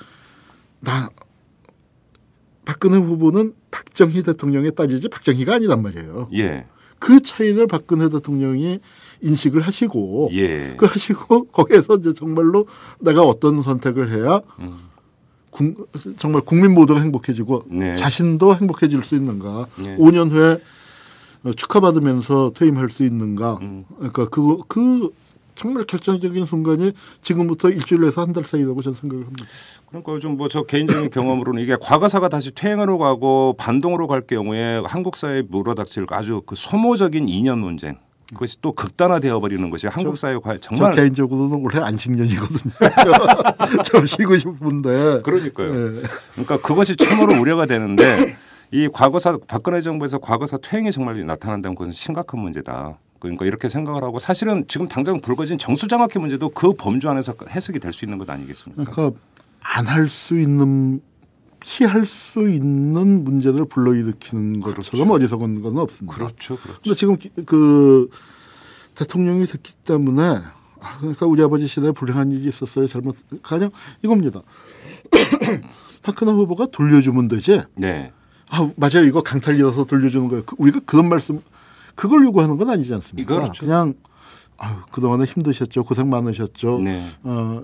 [0.81, 1.11] 나
[2.65, 6.29] 박근혜 후보는 박정희 대통령에 따지지 박정희가 아니란 말이에요.
[6.35, 6.67] 예.
[6.99, 8.81] 그 차이를 박근혜 대통령이
[9.23, 10.75] 인식을 하시고 예.
[10.77, 12.67] 그 하시고 거기에서 이제 정말로
[13.01, 14.79] 내가 어떤 선택을 해야 음.
[15.51, 17.95] 국- 정말 국민 모두가 행복해지고 네.
[17.95, 19.67] 자신도 행복해질 수 있는가?
[19.83, 19.97] 네.
[19.97, 20.59] 5년 후에 어,
[21.57, 23.59] 축하받으면서 퇴임할 수 있는가?
[23.63, 23.85] 음.
[23.97, 25.11] 그러니까 그거 그
[25.55, 29.45] 정말 결정적인 순간이 지금부터 일주일에서 한 달 사이라고 저는 생각을 합니다.
[29.89, 35.17] 그러니까 요즘 뭐 저 개인적인 경험으로는 이게 과거사가 다시 퇴행으로 가고 반동으로 갈 경우에 한국
[35.17, 37.97] 사회에 물어닥칠 아주 그 소모적인 이념 논쟁
[38.33, 42.73] 그것이 또 극단화되어 버리는 것이 한국 사회 과 정말 저 개인적으로는 올해 안식년이거든요.
[43.85, 45.23] 좀 쉬고 싶은데.
[45.23, 45.69] 그러니까요.
[45.97, 46.03] 예.
[46.33, 48.37] 그러니까 그것이 참으로 우려가 되는데
[48.71, 52.99] 이 과거사 박근혜 정부에서 과거사 퇴행이 정말 나타난다는 것은 심각한 문제다.
[53.19, 57.93] 그러니까 이렇게 생각을 하고 사실은 지금 당장 불거진 정수장학회 문제도 그 범주 안에서 해석이 될
[57.93, 58.85] 수 있는 것 아니겠습니까?
[58.85, 59.19] 그러니까
[59.61, 61.01] 안 할 수 있는
[61.61, 66.17] 피할 수 있는 문제를 불러일으키는 것처럼 어리석은 건 없습니다.
[66.17, 66.81] 그렇죠, 그렇죠.
[66.83, 68.09] 근데 지금 기- 그
[68.95, 70.23] 대통령이 됐기 때문에
[70.81, 72.87] 아, 그러니까 우리 아버지 시대에 불행한 일이 있었어요.
[72.87, 73.71] 잘못 가령
[74.05, 74.43] 이겁니다.
[76.03, 77.63] 박근혜 후보가 돌려주면 되지.
[77.75, 78.13] 네,
[78.51, 79.05] 아 맞아요.
[79.07, 80.43] 이거 강탈이라서 돌려주는 거예요.
[80.45, 81.41] 그- 우리가 그런 말씀
[81.95, 83.37] 그걸 요구하는 건 아니지 않습니까?
[83.37, 83.65] 그렇죠.
[83.65, 83.95] 그냥
[84.57, 85.85] 아유, 그동안에 힘드셨죠.
[85.85, 86.81] 고생 많으셨죠.
[86.83, 87.63] 네, 어,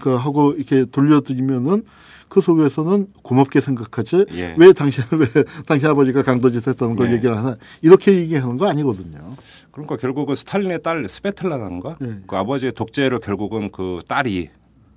[0.00, 1.84] 그 하고 이렇게 돌려드리면은
[2.28, 4.54] 그 속에서는 고맙게 생각하지 예.
[4.56, 5.26] 왜 당신 왜
[5.66, 7.14] 당신 아버지가 강도짓 했다는 걸 네.
[7.16, 9.36] 얘기를 하나 이렇게 얘기하는 거 아니거든요.
[9.72, 12.20] 그러니까 결국은 스탈린의 딸 스베틀라나인가 네.
[12.26, 14.48] 그 아버지의 독재를 결국은 그 딸이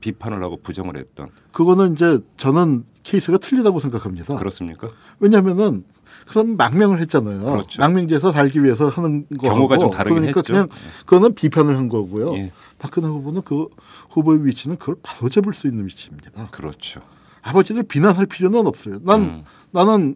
[0.03, 4.35] 비판을 하고 부정을 했던 그거는 이제 저는 케이스가 틀리다고 생각합니다.
[4.35, 4.89] 그렇습니까?
[5.19, 5.85] 왜냐하면은
[6.27, 7.39] 그럼 망명을 했잖아요.
[7.39, 7.81] 그렇죠.
[7.81, 10.53] 망명지에서 살기 위해서 하는 거 경우가 좀 다르긴 그러니까 했죠.
[10.53, 10.67] 그냥
[11.05, 12.35] 그거는 비판을 한 거고요.
[12.35, 12.51] 예.
[12.79, 13.67] 박근혜 후보는 그
[14.09, 16.49] 후보의 위치는 그걸 바로 잡을 수 있는 위치입니다.
[16.51, 17.01] 그렇죠.
[17.41, 18.99] 아버지를 비난할 필요는 없어요.
[19.03, 19.43] 난 음.
[19.71, 20.15] 나는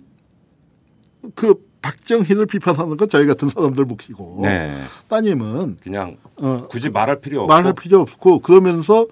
[1.33, 7.41] 그 박정희를 비판하는 건 저희 같은 사람들 몫이고 네, 따님은 그냥 어, 굳이 말할 필요
[7.41, 9.07] 없고 말할 필요 없고 그러면서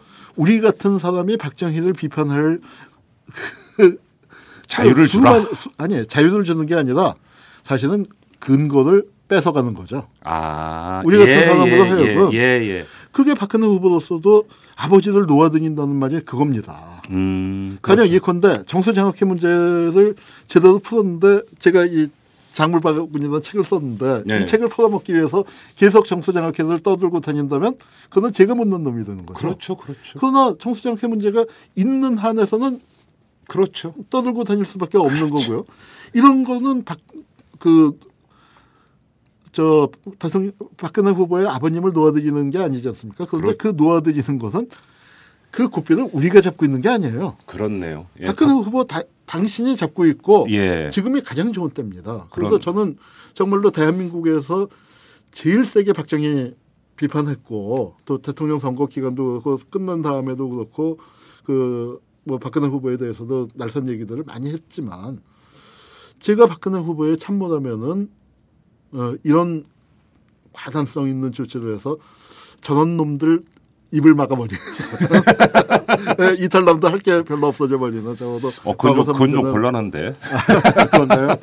[0.62, 2.60] 같은 사람이 박정희를 비판할
[4.68, 5.42] 자유를 주라.
[5.78, 7.16] 아니 자유를 주는 게 아니라
[7.64, 8.06] 사실은
[8.40, 10.08] 근거를 뺏어가는 거죠.
[10.24, 12.34] 아, 우리 같은 사람으로 하여금.
[12.34, 12.86] 예, 예, 예.
[13.12, 17.02] 그게 박근혜 후보로서도 아버지를 놓아다닌다는 말이 그겁니다.
[17.10, 18.14] 음, 가령 그렇죠.
[18.14, 20.16] 예컨대 정수장학회 문제를
[20.48, 22.10] 제대로 풀었는데 제가 이
[22.56, 24.40] 작물바구니라는 책을 썼는데 네.
[24.40, 25.44] 이 책을 팔아먹기 위해서
[25.76, 27.76] 계속 정수장 학회를 떠들고 다닌다면
[28.10, 29.38] 그건 제가 묻는 놈이 되는 거죠.
[29.38, 31.46] 그렇죠, 그렇죠, 그러나 정수장 학회 문제가
[31.76, 32.80] 있는 한에서는
[33.48, 33.94] 그렇죠.
[34.10, 35.66] 떠들고 다닐 수밖에 없는 거고요.
[36.14, 36.98] 이런 거는 박,
[37.60, 38.00] 그,
[39.52, 43.26] 저, 대통령, 박근혜 후보의 아버님을 놓아드리는 게 아니지 않습니까?
[43.30, 44.70] 그런데 그 놓아드리는 것은
[45.52, 47.36] 그 고삐를 우리가 잡고 있는 게 아니에요.
[47.46, 48.08] 그렇네요.
[48.22, 50.90] 예, 박근혜 후보 다, 당신이 잡고 있고 예.
[50.92, 52.28] 지금이 가장 좋은 때입니다.
[52.32, 52.98] 그래서 그럼- 저는
[53.34, 54.68] 정말로 대한민국에서
[55.32, 56.54] 제일 세게 박정희
[56.96, 61.00] 비판했고 또 대통령 선거 기간도 그렇고 끝난 다음에도 그렇고
[61.44, 65.22] 그 뭐 박근혜 후보에 대해서도 날선 얘기들을 많이 했지만
[66.18, 68.10] 제가 박근혜 후보에 참모라면은
[68.94, 69.64] 어, 이런
[70.52, 71.98] 과단성 있는 조치를 해서
[72.62, 73.44] 저런 놈들
[73.96, 74.58] 입을 막아버리는
[76.18, 80.16] 네, 이탈남도 할 게 별로 없어져 버리는 적어도 어, 그건 좀, 그건 좀 곤란한데.
[80.92, 81.36] 그런가요?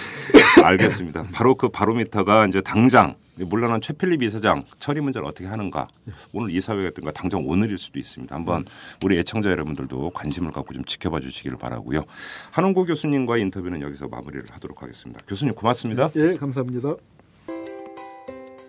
[0.64, 1.24] 알겠습니다.
[1.32, 5.88] 바로 그 바로미터가 이제 당장 물러난 최필립 이사장 처리 문제를 어떻게 하는가
[6.32, 8.34] 오늘 이사회가 당장 오늘일 수도 있습니다.
[8.34, 8.64] 한번
[9.04, 12.02] 우리 애청자 여러분들도 관심을 갖고 좀 지켜봐 주시기를 바라고요.
[12.50, 15.20] 한원구 교수님과의 인터뷰는 여기서 마무리를 하도록 하겠습니다.
[15.28, 16.10] 교수님 고맙습니다.
[16.16, 16.94] 예, 감사합니다.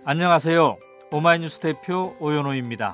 [0.06, 0.78] 안녕하세요.
[1.12, 2.94] 오마이뉴스 대표 오연호입니다.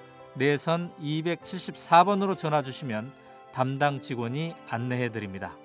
[0.35, 3.11] 내선 274번으로 전화 주시면
[3.53, 5.55] 담당 직원이 안내해 드립니다.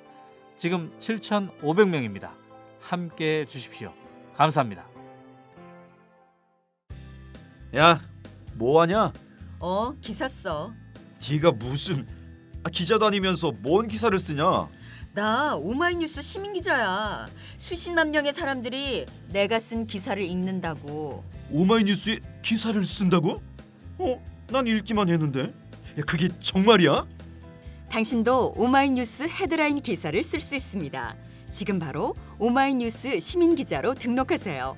[0.56, 2.30] 지금 7,500명입니다.
[2.80, 3.92] 함께 해 주십시오.
[4.34, 4.84] 감사합니다.
[7.76, 8.00] 야,
[8.54, 9.12] 뭐 하냐?
[9.60, 10.72] 어, 기사 써.
[11.30, 12.06] 네가 무슨
[12.64, 14.68] 아, 기자 다니면서 뭔 기사를 쓰냐?
[15.14, 17.26] 나 오마이뉴스 시민 기자야.
[17.58, 21.24] 수십만 명의 사람들이 내가 쓴 기사를 읽는다고.
[21.52, 23.40] 오마이뉴스에 기사를 쓴다고?
[23.98, 25.52] 어, 난 읽기만 했는데.
[25.98, 27.06] 야, 그게 정말이야?
[27.90, 31.16] 당신도 오마이뉴스 헤드라인 기사를 쓸 수 있습니다.
[31.50, 34.76] 지금 바로 오마이뉴스 시민 기자로 등록하세요.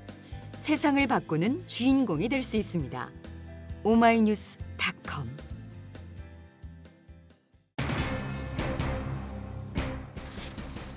[0.58, 3.10] 세상을 바꾸는 주인공이 될 수 있습니다.
[3.84, 5.28] 오마이뉴스닷컴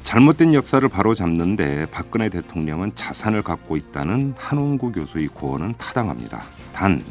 [0.03, 6.43] 잘못된 역사를 바로잡는데 박근혜 대통령은 자산을 갖고 있다는 한홍구 교수의 고언은 타당합니다.
[6.73, 7.01] 단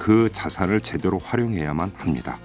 [0.00, 2.38] 그 자산을 제대로 활용해야만 합니다.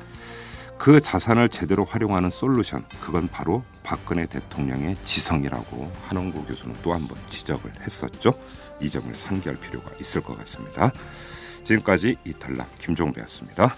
[0.77, 7.17] 그 자산을 제대로 활용하는 솔루션 그건 바로 박근혜 대통령의 지성이라고 한홍구 교수는 또 한 번
[7.29, 8.33] 지적을 했었죠.
[8.81, 10.91] 이 점을 상기할 필요가 있을 것 같습니다.
[11.63, 13.77] 지금까지 이탈남 김종배였습니다.